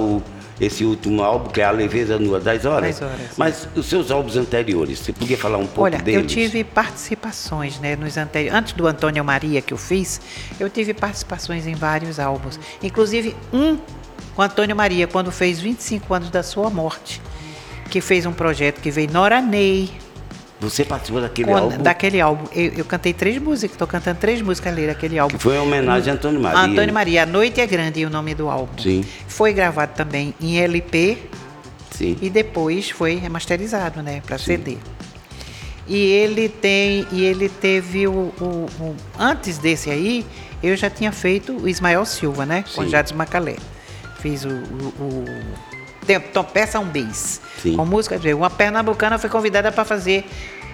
esse 0.61 0.85
último 0.85 1.23
álbum, 1.23 1.49
que 1.49 1.63
é 1.63 1.65
A 1.65 1.71
Leveza 1.71 2.19
Nua 2.19 2.39
das 2.39 2.67
Horas. 2.67 3.01
Horas. 3.01 3.31
Mas 3.39 3.67
os 3.75 3.87
seus 3.87 4.11
álbuns 4.11 4.37
anteriores, 4.37 4.99
você 4.99 5.15
podia 5.15 5.39
falar 5.39 5.57
um 5.57 5.67
pouco 5.67 5.85
Olha, 5.85 5.97
deles? 5.97 6.21
eu 6.21 6.27
tive 6.27 6.63
participações, 6.63 7.81
né, 7.81 7.97
nos 7.97 8.19
anteriores. 8.19 8.59
Antes 8.59 8.73
do 8.75 8.87
Antônio 8.87 9.25
Maria 9.25 9.63
que 9.63 9.73
eu 9.73 9.79
fiz, 9.79 10.21
eu 10.61 10.69
tive 10.69 10.93
participações 10.93 11.67
em 11.67 11.75
vários 11.75 12.21
álbuns. 12.21 12.61
Inclusive 12.83 13.35
um 13.51 13.79
com 14.35 14.43
Antônio 14.43 14.77
Maria, 14.77 15.07
quando 15.07 15.33
fez 15.33 15.59
25 15.59 16.13
anos 16.13 16.29
da 16.29 16.43
sua 16.43 16.69
morte, 16.69 17.23
que 17.91 18.03
fez 18.03 18.27
um 18.27 18.33
projeto 18.35 18.83
que 18.83 18.91
veio 18.91 19.11
Nora 19.11 19.41
Ney, 19.41 19.91
Você 20.61 20.85
participou 20.85 21.21
daquele 21.21 21.49
com- 21.49 21.57
álbum? 21.57 21.83
daquele 21.83 22.21
álbum. 22.21 22.47
Eu, 22.55 22.73
eu 22.79 22.85
cantei 22.85 23.13
três 23.13 23.37
músicas, 23.39 23.75
estou 23.75 23.87
cantando 23.87 24.19
três 24.19 24.41
músicas 24.41 24.73
ali 24.73 24.87
daquele 24.87 25.19
álbum. 25.19 25.37
Que 25.37 25.43
foi 25.43 25.57
em 25.57 25.59
homenagem 25.59 26.11
a 26.11 26.15
Antônio 26.15 26.41
Maria. 26.41 26.61
Antônio 26.61 26.95
Maria, 26.95 27.23
A 27.25 27.27
Noite 27.27 27.61
é 27.61 27.67
Grande, 27.67 28.05
o 28.07 28.11
nome 28.11 28.35
do 28.35 28.49
álbum. 28.49 28.83
Sim. 28.83 29.05
Foi 29.29 29.53
gravado 29.53 29.93
também 29.95 30.35
em 30.41 30.59
LP 30.59 31.19
Sim. 31.91 32.17
e 32.23 32.31
depois 32.31 32.89
foi 32.91 33.17
remasterizado, 33.17 34.03
né, 34.03 34.23
para 34.25 34.39
CD. 34.39 34.79
E 35.87 35.95
ele 35.97 36.49
tem, 36.49 37.07
e 37.13 37.23
ele 37.25 37.49
teve 37.49 38.09
o, 38.09 38.13
o- 38.41 38.67
o- 38.81 38.97
antes 39.19 39.59
desse 39.59 39.91
aí, 39.91 40.25
eu 40.63 40.75
já 40.75 40.89
tinha 40.91 41.13
feito 41.13 41.53
o 41.55 41.69
Ismael 41.69 42.05
Silva, 42.07 42.45
né, 42.47 42.65
com 42.75 42.83
Sim. 42.83 42.89
Jades 42.89 43.13
Macalé. 43.13 43.57
Fiz 44.21 44.45
o, 44.45 44.49
o, 44.49 45.25
o 46.15 46.21
tem- 46.21 46.29
então, 46.31 46.45
peça 46.45 46.79
um 46.79 46.85
bis, 46.87 47.41
Sim. 47.63 47.77
com 47.77 47.85
música 47.85 48.19
de 48.19 48.33
uma 48.33 48.49
pernambucana 48.51 49.19
foi 49.19 49.29
convidada 49.29 49.71
para 49.73 49.85
fazer 49.85 50.25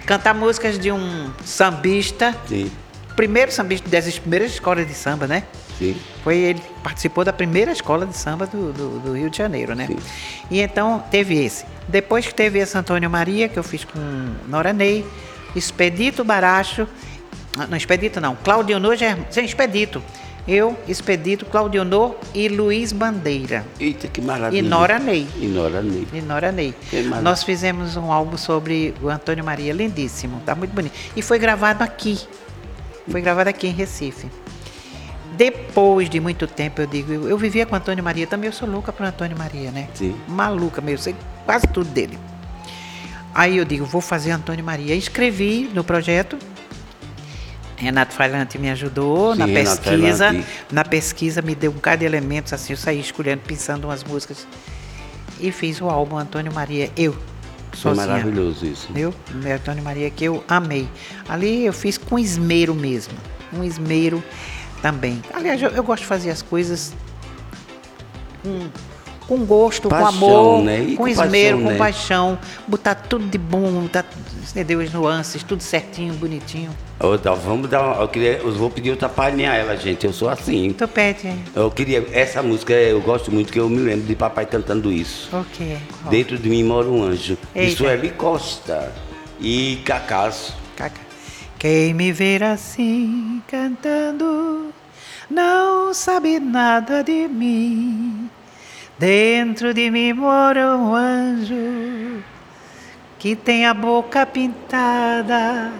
cantar 0.06 0.34
músicas 0.34 0.78
de 0.78 0.90
um 0.92 1.30
sambista, 1.44 2.36
Sim. 2.48 2.70
primeiro 3.16 3.50
sambista 3.52 3.88
das 3.88 4.18
primeiras 4.18 4.52
escolas 4.52 4.86
de 4.86 4.94
samba, 4.94 5.26
né? 5.26 5.44
Sim. 5.78 5.96
Foi 6.22 6.36
ele 6.36 6.62
participou 6.82 7.24
da 7.24 7.32
primeira 7.32 7.72
escola 7.72 8.06
de 8.06 8.16
samba 8.16 8.46
do, 8.46 8.72
do, 8.72 8.98
do 9.00 9.12
Rio 9.16 9.30
de 9.30 9.38
Janeiro, 9.38 9.74
né? 9.74 9.86
Sim. 9.86 9.96
E 10.50 10.60
então 10.60 11.02
teve 11.10 11.42
esse. 11.42 11.64
Depois 11.88 12.26
que 12.26 12.34
teve 12.34 12.58
esse 12.58 12.76
Antônio 12.76 13.08
Maria, 13.10 13.48
que 13.48 13.58
eu 13.58 13.62
fiz 13.62 13.84
com 13.84 13.98
Nora 14.46 14.72
Ney, 14.72 15.04
Expedito 15.56 16.22
Baracho, 16.24 16.86
ah, 17.58 17.66
não 17.66 17.76
Expedito 17.76 18.20
não, 18.20 18.36
Claudionor 18.36 18.96
Germano, 18.96 19.26
sim, 19.30 19.44
Expedito. 19.44 20.02
Eu, 20.46 20.76
Expedito, 20.88 21.46
Claudionor 21.46 22.16
e 22.34 22.48
Luiz 22.48 22.92
Bandeira. 22.92 23.64
Eita, 23.78 24.08
que 24.08 24.20
maravilha. 24.20 24.58
E 24.58 24.62
Nora 24.62 24.98
Ney. 24.98 25.28
E 25.40 25.46
Nora 25.46 25.82
Ney. 25.82 26.08
E 26.12 26.20
Nora 26.20 26.50
Ney. 26.50 26.74
Nós 27.22 27.44
fizemos 27.44 27.96
um 27.96 28.10
álbum 28.10 28.36
sobre 28.36 28.92
o 29.00 29.08
Antônio 29.08 29.44
Maria, 29.44 29.72
lindíssimo, 29.72 30.40
tá 30.44 30.54
muito 30.54 30.72
bonito. 30.72 30.94
E 31.14 31.22
foi 31.22 31.38
gravado 31.38 31.84
aqui. 31.84 32.18
Foi 33.08 33.20
gravado 33.20 33.50
aqui 33.50 33.68
em 33.68 33.72
Recife. 33.72 34.28
Depois 35.36 36.10
de 36.10 36.20
muito 36.20 36.46
tempo, 36.46 36.82
eu 36.82 36.86
digo, 36.86 37.12
eu, 37.12 37.28
eu 37.28 37.38
vivia 37.38 37.64
com 37.64 37.74
Antônio 37.74 38.02
Maria, 38.02 38.26
também 38.26 38.48
eu 38.48 38.52
sou 38.52 38.68
louca 38.68 38.92
pro 38.92 39.06
Antônio 39.06 39.36
Maria, 39.38 39.70
né? 39.70 39.88
Sim. 39.94 40.14
Maluca 40.28 40.80
mesmo, 40.80 41.04
sei 41.04 41.16
quase 41.46 41.66
tudo 41.68 41.88
dele. 41.88 42.18
Aí 43.34 43.56
eu 43.56 43.64
digo, 43.64 43.84
vou 43.84 44.00
fazer 44.00 44.30
Antônio 44.32 44.64
Maria. 44.64 44.94
Escrevi 44.94 45.70
no 45.72 45.82
projeto. 45.82 46.36
Renato 47.82 48.14
Failante 48.14 48.58
me 48.58 48.70
ajudou 48.70 49.32
Sim, 49.32 49.40
na 49.40 49.46
pesquisa. 49.48 50.44
Na 50.70 50.84
pesquisa 50.84 51.42
me 51.42 51.54
deu 51.54 51.72
um 51.72 51.74
bocado 51.74 51.98
de 51.98 52.04
elementos, 52.04 52.52
assim, 52.52 52.72
eu 52.72 52.76
saí 52.76 53.00
escolhendo, 53.00 53.42
pensando 53.44 53.86
umas 53.86 54.04
músicas. 54.04 54.46
E 55.40 55.50
fiz 55.50 55.80
o 55.80 55.88
álbum 55.88 56.16
Antônio 56.16 56.52
Maria, 56.52 56.90
eu, 56.96 57.12
Foi 57.72 57.94
sozinha. 57.94 58.06
maravilhoso 58.06 58.64
isso. 58.64 58.88
Eu, 58.94 59.12
meu 59.34 59.56
Antônio 59.56 59.82
Maria, 59.82 60.08
que 60.10 60.24
eu 60.24 60.44
amei. 60.46 60.88
Ali 61.28 61.66
eu 61.66 61.72
fiz 61.72 61.98
com 61.98 62.16
esmero 62.16 62.72
mesmo. 62.72 63.14
Um 63.52 63.64
esmero 63.64 64.22
também. 64.80 65.20
Aliás, 65.34 65.60
eu, 65.60 65.70
eu 65.70 65.82
gosto 65.82 66.02
de 66.02 66.06
fazer 66.06 66.30
as 66.30 66.40
coisas 66.40 66.94
com, 68.44 68.68
com 69.26 69.44
gosto, 69.44 69.88
Paixão, 69.88 70.18
com 70.18 70.26
amor, 70.26 70.62
né? 70.62 70.84
Com 70.96 70.96
com 70.96 71.08
esmero, 71.08 71.28
paixão, 71.28 71.62
com 71.62 71.70
né? 71.70 71.78
paixão. 71.78 72.38
Botar 72.66 72.94
tudo 72.94 73.26
de 73.26 73.38
bom, 73.38 73.82
botar, 73.82 74.04
entendeu? 74.50 74.80
As 74.80 74.92
nuances, 74.92 75.42
tudo 75.42 75.62
certinho, 75.62 76.14
bonitinho. 76.14 76.70
Ô, 77.00 77.16
Dal, 77.16 77.36
vamos 77.36 77.68
dar 77.68 77.82
uma, 77.82 78.02
eu, 78.02 78.08
queria, 78.08 78.38
eu 78.38 78.52
vou 78.52 78.70
pedir 78.70 78.90
outra 78.90 79.08
palhinha 79.08 79.52
a 79.52 79.56
ela, 79.56 79.76
gente. 79.76 80.06
Eu 80.06 80.12
sou 80.12 80.28
assim. 80.28 80.72
Tu 80.72 80.86
pede, 80.86 81.28
hein? 81.28 81.44
Eu 81.54 81.70
queria. 81.70 82.06
Essa 82.12 82.42
música 82.42 82.72
eu 82.72 83.00
gosto 83.00 83.30
muito, 83.32 83.52
que 83.52 83.58
eu 83.58 83.68
me 83.68 83.78
lembro 83.78 84.06
de 84.06 84.14
papai 84.14 84.46
cantando 84.46 84.92
isso. 84.92 85.34
o 85.36 85.44
quê? 85.44 85.76
Qual? 86.00 86.10
Dentro 86.10 86.38
de 86.38 86.48
mim 86.48 86.62
mora 86.62 86.88
um 86.88 87.02
anjo. 87.02 87.36
Eita. 87.54 87.72
Isso 87.72 87.86
é 87.86 87.94
Eli 87.94 88.10
Costa 88.10 88.92
e 89.40 89.80
Cacasso. 89.84 90.54
Caca. 90.76 91.00
Quem 91.58 91.94
me 91.94 92.12
ver 92.12 92.42
assim 92.42 93.40
cantando 93.46 94.72
não 95.30 95.94
sabe 95.94 96.38
nada 96.40 97.02
de 97.02 97.28
mim. 97.28 98.28
Dentro 98.98 99.72
de 99.72 99.90
mim 99.90 100.12
mora 100.12 100.76
um 100.76 100.94
anjo 100.94 102.22
que 103.18 103.34
tem 103.36 103.66
a 103.66 103.72
boca 103.72 104.26
pintada, 104.26 105.72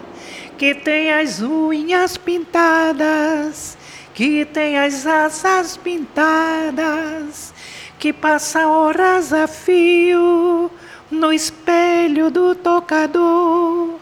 que 0.56 0.74
tem 0.74 1.12
as 1.12 1.40
unhas 1.40 2.16
pintadas, 2.16 3.76
que 4.14 4.44
tem 4.44 4.78
as 4.78 5.06
asas 5.06 5.76
pintadas, 5.76 7.52
que 7.98 8.12
passa 8.12 8.66
horas 8.68 9.32
a 9.32 9.46
fio 9.46 10.70
no 11.10 11.32
espelho 11.32 12.30
do 12.30 12.54
tocador. 12.54 13.98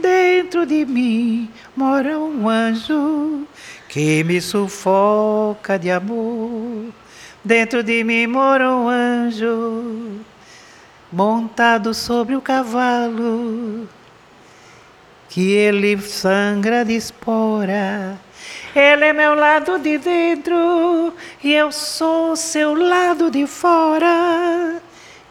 Dentro 0.00 0.64
de 0.64 0.86
mim 0.86 1.50
mora 1.76 2.18
um 2.18 2.48
anjo 2.48 3.46
que 3.88 4.24
me 4.24 4.40
sufoca 4.40 5.78
de 5.78 5.90
amor. 5.90 6.99
Dentro 7.42 7.82
de 7.82 8.04
mim 8.04 8.26
mora 8.26 8.70
um 8.70 8.88
anjo 8.88 10.20
montado 11.10 11.94
sobre 11.94 12.36
o 12.36 12.40
cavalo 12.40 13.88
que 15.30 15.52
ele 15.52 15.96
sangra 15.98 16.84
de 16.84 16.94
espora. 16.94 18.18
Ele 18.74 19.04
é 19.06 19.12
meu 19.12 19.34
lado 19.34 19.78
de 19.78 19.96
dentro 19.96 21.14
e 21.42 21.54
eu 21.54 21.72
sou 21.72 22.36
seu 22.36 22.74
lado 22.74 23.30
de 23.30 23.46
fora. 23.46 24.82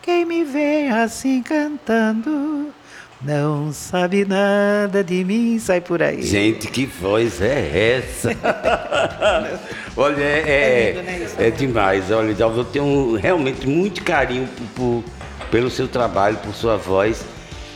Quem 0.01 0.25
me 0.25 0.43
vê 0.43 0.87
assim 0.87 1.43
cantando 1.43 2.73
não 3.21 3.73
sabe 3.73 4.23
nada 4.25 5.03
de 5.03 5.23
mim, 5.25 5.59
sai 5.59 5.81
por 5.81 6.01
aí. 6.01 6.21
Gente, 6.21 6.67
que 6.67 6.85
voz 6.85 7.41
é 7.41 7.97
essa? 7.99 8.29
Olha, 9.97 10.23
é, 10.23 10.47
É 10.47 10.91
lindo, 10.91 11.03
né, 11.03 11.27
é, 11.37 11.47
é 11.47 11.51
demais. 11.51 12.11
Olha, 12.11 12.33
eu 12.39 12.63
tenho 12.65 13.15
realmente 13.15 13.67
muito 13.67 14.03
carinho 14.03 14.47
por- 14.75 15.03
por- 15.03 15.03
pelo 15.51 15.69
seu 15.69 15.87
trabalho, 15.87 16.37
por 16.37 16.53
sua 16.55 16.77
voz 16.77 17.25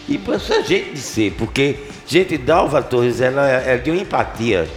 e 0.08 0.18
pelo 0.18 0.40
seu 0.40 0.64
jeito 0.64 0.94
de 0.94 1.00
ser. 1.00 1.32
Porque, 1.34 1.78
gente, 2.08 2.38
Dalva 2.38 2.82
Torres, 2.82 3.20
ela 3.20 3.50
é 3.50 3.78
de 3.78 3.92
uma 3.92 4.02
empatia, 4.02 4.70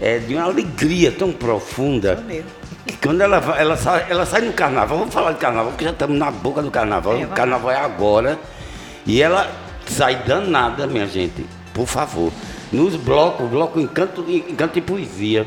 é 0.00 0.18
de 0.18 0.34
uma 0.34 0.44
alegria 0.44 1.10
tão 1.12 1.32
profunda. 1.32 2.22
Que 2.86 2.96
quando 2.98 3.22
ela, 3.22 3.40
vai- 3.40 3.58
ela, 3.62 3.76
sai, 3.78 4.04
ela 4.10 4.26
sai 4.26 4.42
no 4.42 4.52
carnaval, 4.52 4.98
vamos 4.98 5.14
falar 5.14 5.32
de 5.32 5.38
carnaval, 5.38 5.70
porque 5.72 5.84
já 5.84 5.92
estamos 5.92 6.18
na 6.18 6.30
boca 6.30 6.60
do 6.60 6.70
carnaval. 6.70 7.16
É, 7.18 7.24
o 7.24 7.28
carnaval 7.28 7.70
é 7.70 7.76
agora. 7.76 8.38
E 9.06 9.22
ela 9.22 9.50
sai 9.86 10.16
danada, 10.26 10.86
minha 10.86 11.06
gente. 11.06 11.44
Por 11.72 11.86
favor. 11.86 12.32
Nos 12.72 12.96
blocos, 12.96 13.46
o 13.46 13.48
bloco 13.48 13.80
Encanto, 13.80 14.24
Encanto 14.28 14.78
e 14.78 14.82
Poesia. 14.82 15.46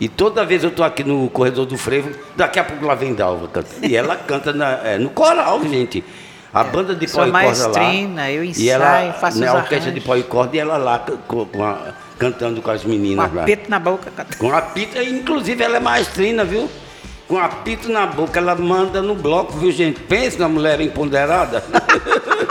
E 0.00 0.08
toda 0.08 0.44
vez 0.44 0.62
eu 0.64 0.70
tô 0.70 0.82
aqui 0.82 1.04
no 1.04 1.28
corredor 1.30 1.66
do 1.66 1.78
frevo, 1.78 2.10
daqui 2.36 2.58
a 2.58 2.64
pouco 2.64 2.84
lá 2.84 2.94
vem 2.94 3.14
Dalva. 3.14 3.48
E 3.82 3.96
ela 3.96 4.16
canta 4.16 4.52
na- 4.52 4.80
é, 4.84 4.98
no 4.98 5.10
coral, 5.10 5.62
gente. 5.64 6.04
A 6.52 6.62
banda 6.62 6.94
de 6.94 7.06
pau 7.08 7.26
e 7.26 7.30
corda 7.32 7.68
lá. 7.68 7.94
eu 8.30 8.44
e 8.44 8.68
ela, 8.68 8.84
ensaio, 9.06 9.12
faço 9.14 9.38
na 9.40 9.46
os 9.54 9.58
orquestra 9.62 9.90
de 9.90 10.00
pau 10.00 10.16
e 10.16 10.22
corda 10.22 10.56
e 10.56 10.58
ela 10.60 10.76
lá 10.76 10.98
com- 11.00 11.44
com 11.46 11.64
a- 11.64 11.92
cantando 12.18 12.62
com 12.62 12.70
as 12.70 12.82
Com 12.82 12.88
meninas 12.90 13.32
lá. 13.32 13.42
apito 13.42 13.68
na 13.70 13.78
boca. 13.80 14.12
Com 14.38 14.52
apito, 14.54 15.00
inclusive 15.02 15.62
ela 15.64 15.76
é 15.78 15.80
maestrina, 15.80 16.44
viu? 16.44 16.68
Com 17.26 17.38
apito 17.38 17.88
na 17.90 18.06
boca, 18.06 18.38
ela 18.38 18.54
manda 18.54 19.00
no 19.02 19.14
bloco, 19.16 19.54
viu, 19.58 19.72
gente? 19.72 19.98
Pensa 20.00 20.38
na 20.38 20.48
mulher 20.48 20.80
empoderada. 20.80 21.64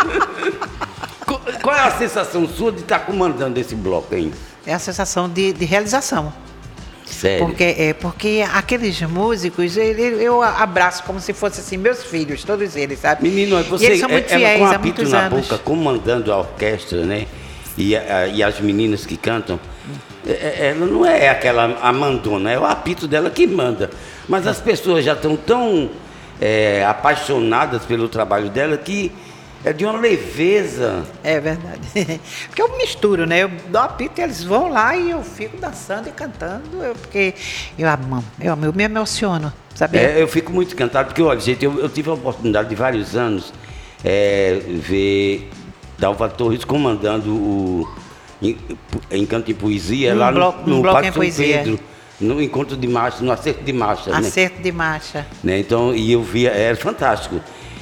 Qual 1.64 1.74
é 1.76 1.80
a 1.80 1.92
sensação 1.92 2.48
sua 2.48 2.72
de 2.74 2.82
estar 2.82 3.00
comandando 3.00 3.58
esse 3.60 3.74
bloco 3.74 4.14
aí? 4.14 4.32
É 4.68 4.74
a 4.74 4.80
sensação 4.80 5.28
de, 5.30 5.54
de 5.54 5.64
realização. 5.66 6.32
Sério? 7.06 7.46
Porque, 7.46 7.64
é, 7.64 7.94
porque 7.94 8.44
aqueles 8.54 9.02
músicos, 9.04 9.78
eu 9.78 10.42
abraço 10.44 11.04
como 11.04 11.20
se 11.22 11.32
fossem 11.34 11.62
assim, 11.64 11.78
meus 11.78 12.04
filhos, 12.04 12.44
todos 12.44 12.76
eles, 12.76 13.00
sabe? 13.00 13.24
Menino, 13.28 13.60
e 13.60 13.64
você 13.64 13.86
eles 13.86 14.00
são 14.02 14.10
muito 14.10 14.30
ela 14.30 14.40
fiéis 14.40 14.60
com 14.60 14.66
há 14.66 14.72
apito 14.76 15.08
na 15.10 15.20
anos. 15.22 15.42
boca, 15.48 15.58
comandando 15.58 16.34
a 16.34 16.38
orquestra, 16.40 17.06
né? 17.06 17.28
E, 17.78 17.96
a- 17.96 18.28
e 18.28 18.44
as 18.44 18.60
meninas 18.60 19.06
que 19.06 19.16
cantam, 19.16 19.58
é- 20.28 20.32
é- 20.32 20.68
ela 20.76 20.86
não 20.86 21.06
é 21.06 21.30
aquela 21.30 21.78
amandona, 21.82 22.52
é 22.52 22.60
o 22.60 22.66
apito 22.66 23.08
dela 23.08 23.30
que 23.30 23.48
manda. 23.48 23.90
Mas 24.28 24.46
as 24.48 24.60
pessoas 24.60 25.06
já 25.06 25.14
estão 25.14 25.36
tão 25.38 25.90
é, 26.42 26.84
apaixonadas 26.86 27.84
pelo 27.86 28.10
trabalho 28.10 28.50
dela 28.50 28.76
que 28.76 29.12
é 29.66 29.72
de 29.74 29.86
uma 29.86 29.98
leveza. 30.00 31.04
É 31.24 31.40
verdade. 31.40 31.80
Porque 32.48 32.62
eu 32.62 32.78
misturo, 32.78 33.26
né? 33.26 33.44
Eu 33.44 33.52
dou 33.70 33.82
apito 33.82 34.20
e 34.20 34.24
eles 34.24 34.44
vão 34.44 34.70
lá 34.70 34.96
e 34.96 35.12
eu 35.12 35.24
fico 35.24 35.58
dançando 35.58 36.08
e 36.10 36.12
cantando, 36.12 36.82
eu, 36.84 36.94
porque 36.96 37.34
eu 37.78 37.88
amo, 37.90 38.24
eu 38.40 38.54
amo, 38.54 38.66
eu 38.66 38.74
me 38.74 38.84
emociono, 38.84 39.52
sabe? 39.76 39.98
É, 39.98 40.22
eu 40.22 40.28
fico 40.28 40.52
muito 40.52 40.74
encantado, 40.74 41.08
porque, 41.08 41.22
olha, 41.22 41.40
gente, 41.40 41.64
eu, 41.64 41.80
eu 41.80 41.90
tive 41.90 42.10
a 42.10 42.14
oportunidade 42.14 42.70
de 42.70 42.76
vários 42.76 43.16
anos 43.16 43.54
é, 44.04 44.60
ver 44.68 45.50
Dalva 45.98 46.28
Torres 46.30 46.64
comandando 46.66 47.32
o 47.32 47.90
em, 48.42 48.58
em 49.12 49.26
poesia 49.54 50.14
Um 50.14 50.18
lá 50.18 50.32
no, 50.32 50.36
bloco- 50.38 50.70
um 50.70 50.74
no 50.76 50.82
bloco 50.82 50.94
Parque 50.96 51.08
em 51.08 51.12
São 51.12 51.22
poesia. 51.22 51.58
Pedro, 51.60 51.80
no 52.20 52.42
encontro 52.42 52.76
de 52.78 52.88
marcha, 52.88 53.24
no 53.24 53.32
acerto 53.32 53.64
de 53.64 53.74
marcha, 53.74 54.12
né? 54.12 54.18
Acerto 54.18 54.62
de 54.62 54.72
marcha. 54.72 55.26
né? 55.44 55.60
Então, 55.60 55.96
e 55.96 56.12
eu 56.12 56.22
via, 56.22 56.50
era 56.52 56.76
fantástico. 56.76 57.40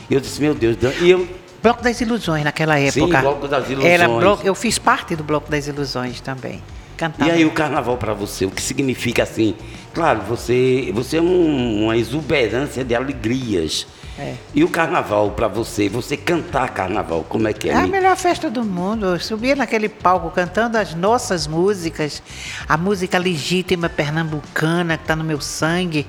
E 0.10 0.14
eu 0.14 0.20
disse, 0.20 0.40
meu 0.42 0.54
Deus, 0.54 0.78
e 1.02 1.10
eu 1.10 1.28
Bloco 1.62 1.84
das 1.84 2.02
Ilusões 2.02 2.44
naquela 2.44 2.76
Sim, 2.78 3.02
época. 3.04 3.22
Bloco 3.22 3.48
das 3.48 3.70
Ilusões. 3.70 3.92
Era 3.94 4.08
bloco, 4.08 4.46
eu 4.46 4.56
fiz 4.56 4.78
parte 4.80 5.16
do 5.16 5.24
Bloco 5.24 5.50
das 5.52 5.68
Ilusões 5.68 6.20
também. 6.22 6.62
Cantava. 6.98 7.30
E 7.30 7.32
aí 7.34 7.46
o 7.46 7.52
carnaval 7.52 7.98
para 7.98 8.14
você, 8.14 8.46
o 8.46 8.52
que 8.52 8.62
significa 8.62 9.24
assim? 9.24 9.56
Claro, 9.94 10.22
você, 10.22 10.92
você 10.94 11.18
é 11.18 11.22
um- 11.22 11.84
uma 11.86 11.98
exuberância 11.98 12.84
de 12.84 12.94
alegrias. 12.96 13.88
É. 14.20 14.36
E 14.54 14.64
o 14.64 14.70
carnaval 14.70 15.32
para 15.32 15.48
você, 15.48 15.88
você 15.90 16.16
cantar 16.16 16.70
carnaval, 16.74 17.26
como 17.28 17.48
é 17.48 17.54
que 17.54 17.70
é? 17.70 17.72
É 17.72 17.76
a 17.78 17.82
Me- 17.82 17.88
melhor 17.88 18.16
festa 18.16 18.50
do 18.52 18.64
mundo. 18.64 19.06
Eu 19.08 19.20
subia 19.20 19.56
naquele 19.56 19.90
palco 19.90 20.30
cantando 20.30 20.78
as 20.78 20.94
nossas 20.94 21.48
músicas, 21.48 22.22
a 22.68 22.78
música 22.78 23.18
legítima 23.18 23.90
pernambucana 23.90 24.98
que 24.98 25.04
está 25.04 25.16
no 25.16 25.24
meu 25.24 25.42
sangue. 25.42 26.06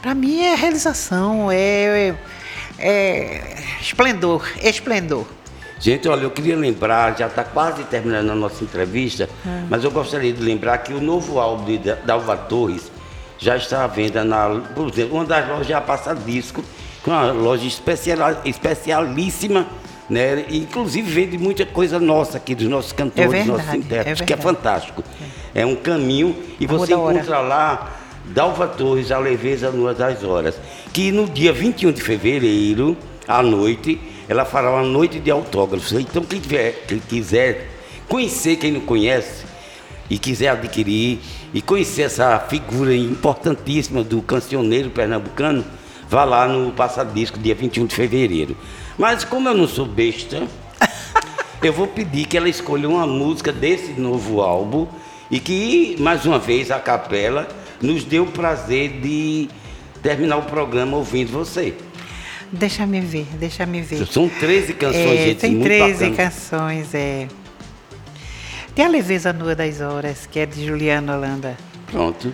Para 0.00 0.14
mim 0.14 0.42
é 0.42 0.54
realização, 0.54 1.50
é, 1.50 2.10
é 2.10 2.14
esplendor, 3.80 4.46
esplendor. 4.62 5.26
Gente, 5.80 6.08
olha, 6.08 6.22
eu 6.22 6.30
queria 6.30 6.56
lembrar, 6.56 7.16
já 7.16 7.26
está 7.28 7.44
quase 7.44 7.84
terminando 7.84 8.30
a 8.30 8.34
nossa 8.34 8.64
entrevista, 8.64 9.28
É. 9.46 9.62
mas 9.70 9.84
eu 9.84 9.90
gostaria 9.92 10.32
de 10.32 10.42
lembrar 10.42 10.78
que 10.78 10.92
o 10.92 11.00
novo 11.00 11.38
álbum 11.38 11.64
de 11.64 11.78
Da- 11.78 11.94
Dalva 12.04 12.36
Torres 12.36 12.90
já 13.38 13.56
está 13.56 13.84
à 13.84 13.86
venda 13.86 14.24
na, 14.24 14.48
por 14.74 14.88
exemplo, 14.88 15.14
uma 15.14 15.24
das 15.24 15.48
lojas 15.48 15.70
é 15.70 15.74
a 15.74 15.80
Passa 15.80 16.14
Disco, 16.16 16.64
que 17.04 17.08
é 17.10 17.12
uma 17.12 17.30
loja 17.30 17.64
especial, 17.64 18.40
especialíssima, 18.44 19.68
né? 20.10 20.44
Inclusive 20.50 21.08
vende 21.08 21.38
muita 21.38 21.64
coisa 21.64 22.00
nossa 22.00 22.38
aqui, 22.38 22.56
dos 22.56 22.66
nossos 22.66 22.90
cantores, 22.92 23.30
dos 23.30 23.46
nossos 23.46 23.64
verdade, 23.66 23.78
intérpretes, 23.78 24.22
é 24.22 24.24
que 24.24 24.32
é 24.32 24.36
fantástico. 24.36 25.04
É 25.54 25.64
um 25.64 25.76
caminho 25.76 26.34
e 26.58 26.66
você 26.66 26.92
encontra 26.92 27.38
lá 27.38 27.92
Dalva 28.28 28.66
Torres, 28.66 29.10
a 29.10 29.18
leveza 29.18 29.70
nua 29.70 29.94
das 29.94 30.22
horas, 30.22 30.54
que 30.92 31.10
no 31.10 31.26
dia 31.26 31.52
21 31.52 31.92
de 31.92 32.02
fevereiro, 32.02 32.96
à 33.26 33.42
noite, 33.42 34.00
ela 34.28 34.44
fará 34.44 34.70
uma 34.70 34.82
noite 34.82 35.18
de 35.18 35.30
autógrafos. 35.30 35.92
Então 35.92 36.22
quem, 36.22 36.40
tiver, 36.40 36.84
quem 36.86 36.98
quiser 36.98 37.68
conhecer, 38.08 38.56
quem 38.56 38.72
não 38.72 38.80
conhece, 38.80 39.46
e 40.10 40.18
quiser 40.18 40.48
adquirir 40.48 41.18
e 41.52 41.60
conhecer 41.60 42.02
essa 42.02 42.38
figura 42.40 42.94
importantíssima 42.94 44.02
do 44.02 44.22
cancioneiro 44.22 44.90
pernambucano, 44.90 45.64
vá 46.08 46.24
lá 46.24 46.48
no 46.48 46.72
Passadisco, 46.72 47.38
dia 47.38 47.54
21 47.54 47.86
de 47.86 47.94
fevereiro. 47.94 48.56
Mas 48.96 49.24
como 49.24 49.48
eu 49.48 49.54
não 49.54 49.68
sou 49.68 49.86
besta, 49.86 50.42
eu 51.62 51.72
vou 51.72 51.86
pedir 51.86 52.26
que 52.26 52.36
ela 52.36 52.48
escolha 52.48 52.88
uma 52.88 53.06
música 53.06 53.52
desse 53.52 53.92
novo 53.92 54.40
álbum 54.40 54.86
e 55.30 55.38
que, 55.38 55.96
mais 55.98 56.24
uma 56.24 56.38
vez, 56.38 56.70
a 56.70 56.78
capela 56.78 57.46
nos 57.80 58.04
dê 58.04 58.18
o 58.20 58.26
prazer 58.26 59.00
de 59.00 59.48
terminar 60.02 60.36
o 60.38 60.42
programa 60.42 60.96
ouvindo 60.96 61.30
você. 61.32 61.74
Deixa 62.50 62.86
me 62.86 63.00
ver, 63.00 63.26
deixa 63.38 63.66
me 63.66 63.82
ver. 63.82 64.06
São 64.06 64.28
13 64.28 64.72
canções, 64.74 65.04
É, 65.06 65.24
gente, 65.26 65.38
tem 65.40 65.50
muito 65.52 65.64
13 65.64 65.92
bacanas. 66.10 66.16
canções, 66.16 66.94
é. 66.94 67.28
Tem 68.74 68.84
a 68.86 68.88
Leveza 68.88 69.32
Nua 69.32 69.54
das 69.54 69.80
Horas, 69.80 70.26
que 70.30 70.38
é 70.38 70.46
de 70.46 70.64
Juliana 70.66 71.16
Holanda. 71.16 71.56
Pronto. 71.90 72.32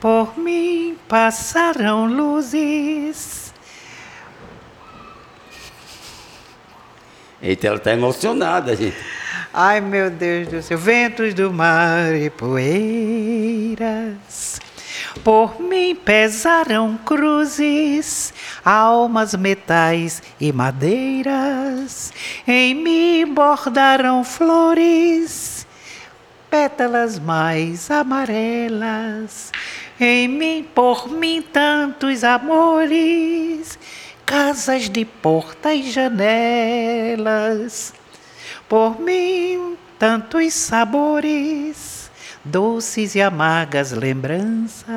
Por 0.00 0.38
mim 0.38 0.96
passarão 1.08 2.06
luzes. 2.06 3.54
Eita, 7.42 7.66
ela 7.68 7.76
está 7.76 7.92
emocionada, 7.92 8.76
gente. 8.76 8.96
Ai, 9.52 9.80
meu 9.80 10.08
Deus 10.10 10.46
do 10.46 10.62
céu. 10.62 10.78
Ventos 10.78 11.34
do 11.34 11.52
mar 11.52 12.14
e 12.14 12.30
poeiras. 12.30 13.80
Por 15.24 15.60
mim 15.60 15.96
pesarão 15.96 16.96
cruzes, 17.04 18.32
almas, 18.64 19.34
metais 19.34 20.22
e 20.40 20.52
madeiras. 20.52 22.12
Em 22.46 22.76
mim 22.76 23.26
bordarão 23.26 24.22
flores, 24.22 25.66
pétalas 26.48 27.18
mais 27.18 27.90
amarelas. 27.90 29.50
Em 29.98 30.28
mim, 30.28 30.64
por 30.74 31.10
mim, 31.10 31.42
tantos 31.42 32.22
amores, 32.22 33.76
casas 34.24 34.88
de 34.88 35.04
porta 35.04 35.74
e 35.74 35.90
janelas. 35.90 37.20
Por 38.70 39.00
mim, 39.00 39.76
tantos 39.98 40.54
sabores, 40.54 42.08
doces 42.44 43.16
e 43.16 43.20
amargas 43.20 43.90
lembranças. 43.90 44.88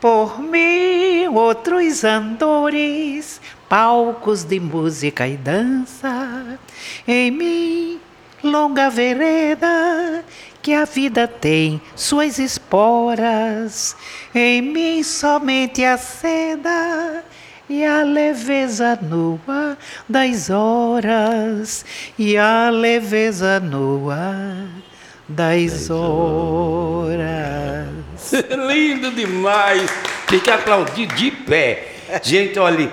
Por 0.00 0.38
mim, 0.38 1.26
outros 1.26 2.04
andores, 2.04 3.40
palcos 3.68 4.44
de 4.44 4.60
música 4.60 5.26
e 5.26 5.36
dança. 5.36 6.56
Em 7.04 7.32
mim, 7.32 8.00
longa 8.40 8.88
vereda, 8.88 10.24
que 10.62 10.72
a 10.72 10.84
vida 10.84 11.26
tem 11.26 11.82
suas 11.96 12.38
esporas. 12.38 13.96
Em 14.32 14.62
mim, 14.62 15.02
somente 15.02 15.84
a 15.84 15.98
seda 15.98 17.24
e 17.68 17.84
a 17.84 18.02
leveza 18.02 18.98
nua 19.02 19.76
das 20.08 20.48
horas. 20.50 21.84
E 22.18 22.36
a 22.36 22.70
leveza 22.70 23.60
nua 23.60 24.66
das 25.28 25.90
horas. 25.90 27.18
Lindo 28.68 29.10
demais! 29.10 29.90
Tem 30.26 30.40
que 30.40 30.50
aplaudir 30.50 31.06
de 31.06 31.30
pé. 31.30 31.88
Gente, 32.22 32.58
olha, 32.58 32.90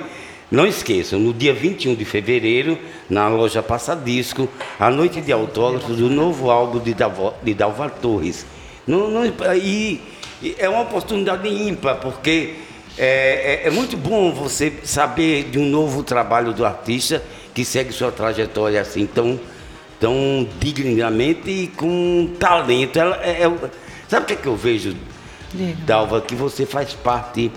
não 0.52 0.68
esqueçam, 0.68 1.20
no 1.20 1.34
dia 1.34 1.54
21 1.54 1.96
de 1.96 2.06
fevereiro, 2.06 2.78
na 3.10 3.28
loja 3.28 3.64
Passadisco, 3.64 4.50
a 4.80 4.90
noite 4.90 5.22
de 5.22 5.32
autógrafos 5.32 5.98
do 5.98 6.10
novo 6.10 6.52
álbum 6.52 6.80
de, 6.80 6.94
Davo, 6.94 7.34
de 7.42 7.54
Dalvar 7.54 7.92
Torres. 7.92 8.46
Não, 8.86 9.10
não, 9.10 9.26
e, 9.26 10.02
e 10.44 10.56
é 10.58 10.68
uma 10.70 10.82
oportunidade 10.82 11.48
ímpar, 11.48 11.96
porque 11.96 12.56
é, 12.98 13.62
é- 13.64 13.68
é 13.68 13.70
muito 13.72 13.98
bom 13.98 14.32
você 14.34 14.74
saber 14.84 15.50
de 15.50 15.60
um 15.60 15.66
novo 15.66 16.04
trabalho 16.04 16.54
do 16.54 16.66
artista 16.66 17.22
que 17.54 17.64
segue 17.66 17.92
sua 17.94 18.12
trajetória 18.12 18.80
assim 18.82 19.06
tão, 19.06 19.40
tão 20.00 20.48
dignamente 20.60 21.50
e 21.50 21.68
com 21.68 22.32
talento. 22.40 22.98
Ela, 23.00 23.18
é- 23.24 23.44
é- 23.44 23.70
sabe 24.08 24.24
o 24.24 24.28
que, 24.28 24.34
é 24.34 24.36
que 24.38 24.48
eu 24.48 24.56
vejo, 24.56 24.96
Diga. 25.54 25.78
Dalva? 25.86 26.22
Que 26.22 26.36
você 26.36 26.66
faz 26.66 26.94
parte 26.94 27.50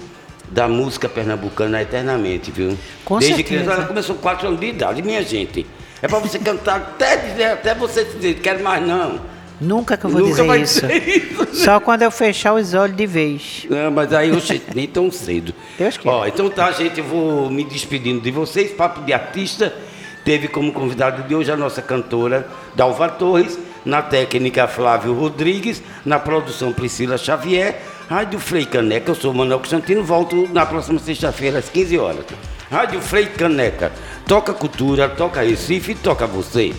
da 0.50 0.66
música 0.68 1.08
pernambucana 1.08 1.82
eternamente, 1.82 2.50
viu? 2.50 2.76
Com 3.04 3.18
Desde 3.18 3.36
certeza. 3.36 3.60
criança, 3.62 3.78
ela 3.80 3.86
começou 3.88 4.14
com 4.14 4.22
4 4.22 4.46
anos 4.48 4.60
de 4.60 4.66
idade, 4.66 5.02
minha 5.02 5.22
gente. 5.22 5.66
É 6.00 6.06
para 6.06 6.20
você 6.20 6.38
cantar 6.38 6.76
até, 6.76 7.16
dizer, 7.16 7.44
até 7.44 7.74
você 7.74 8.04
dizer, 8.04 8.34
quero 8.40 8.62
mais 8.62 8.86
não. 8.86 9.20
Nunca 9.60 9.96
que 9.96 10.04
eu 10.06 10.10
vou 10.10 10.20
Nunca 10.20 10.32
dizer 10.34 10.46
vai 10.46 10.60
isso. 10.62 10.86
dizer 10.86 11.08
isso. 11.08 11.54
Só 11.64 11.80
quando 11.80 12.02
eu 12.02 12.10
fechar 12.10 12.54
os 12.54 12.74
olhos 12.74 12.96
de 12.96 13.06
vez. 13.06 13.66
Não, 13.68 13.90
mas 13.90 14.12
aí 14.12 14.28
eu 14.30 14.40
che- 14.40 14.62
nem 14.74 14.86
tão 14.86 15.10
cedo. 15.10 15.52
Deus 15.76 15.96
queira. 15.96 16.16
Ó, 16.16 16.26
então 16.26 16.48
tá, 16.48 16.70
gente, 16.72 16.98
eu 16.98 17.04
vou 17.04 17.50
me 17.50 17.64
despedindo 17.64 18.20
de 18.20 18.30
vocês. 18.30 18.70
Papo 18.72 19.00
de 19.02 19.12
Artista 19.12 19.74
teve 20.24 20.46
como 20.48 20.72
convidado 20.72 21.22
de 21.24 21.34
hoje 21.34 21.50
a 21.50 21.56
nossa 21.56 21.82
cantora 21.82 22.46
Dalva 22.76 23.08
Torres, 23.08 23.58
na 23.84 24.02
técnica 24.02 24.68
Flávio 24.68 25.12
Rodrigues, 25.14 25.82
na 26.04 26.18
produção 26.18 26.72
Priscila 26.72 27.16
Xavier, 27.18 27.80
Rádio 28.08 28.38
Frei 28.38 28.64
Caneca, 28.66 29.10
eu 29.10 29.14
sou 29.14 29.32
Manuel 29.34 29.58
Constantino, 29.58 30.02
volto 30.04 30.48
na 30.52 30.64
próxima 30.66 30.98
sexta-feira 30.98 31.58
às 31.58 31.68
15 31.68 31.98
horas. 31.98 32.24
Rádio 32.70 33.00
Frei 33.00 33.26
Caneca, 33.26 33.90
toca 34.26 34.52
cultura, 34.52 35.08
toca 35.08 35.40
Recife, 35.40 35.94
toca 35.94 36.26
você. 36.26 36.72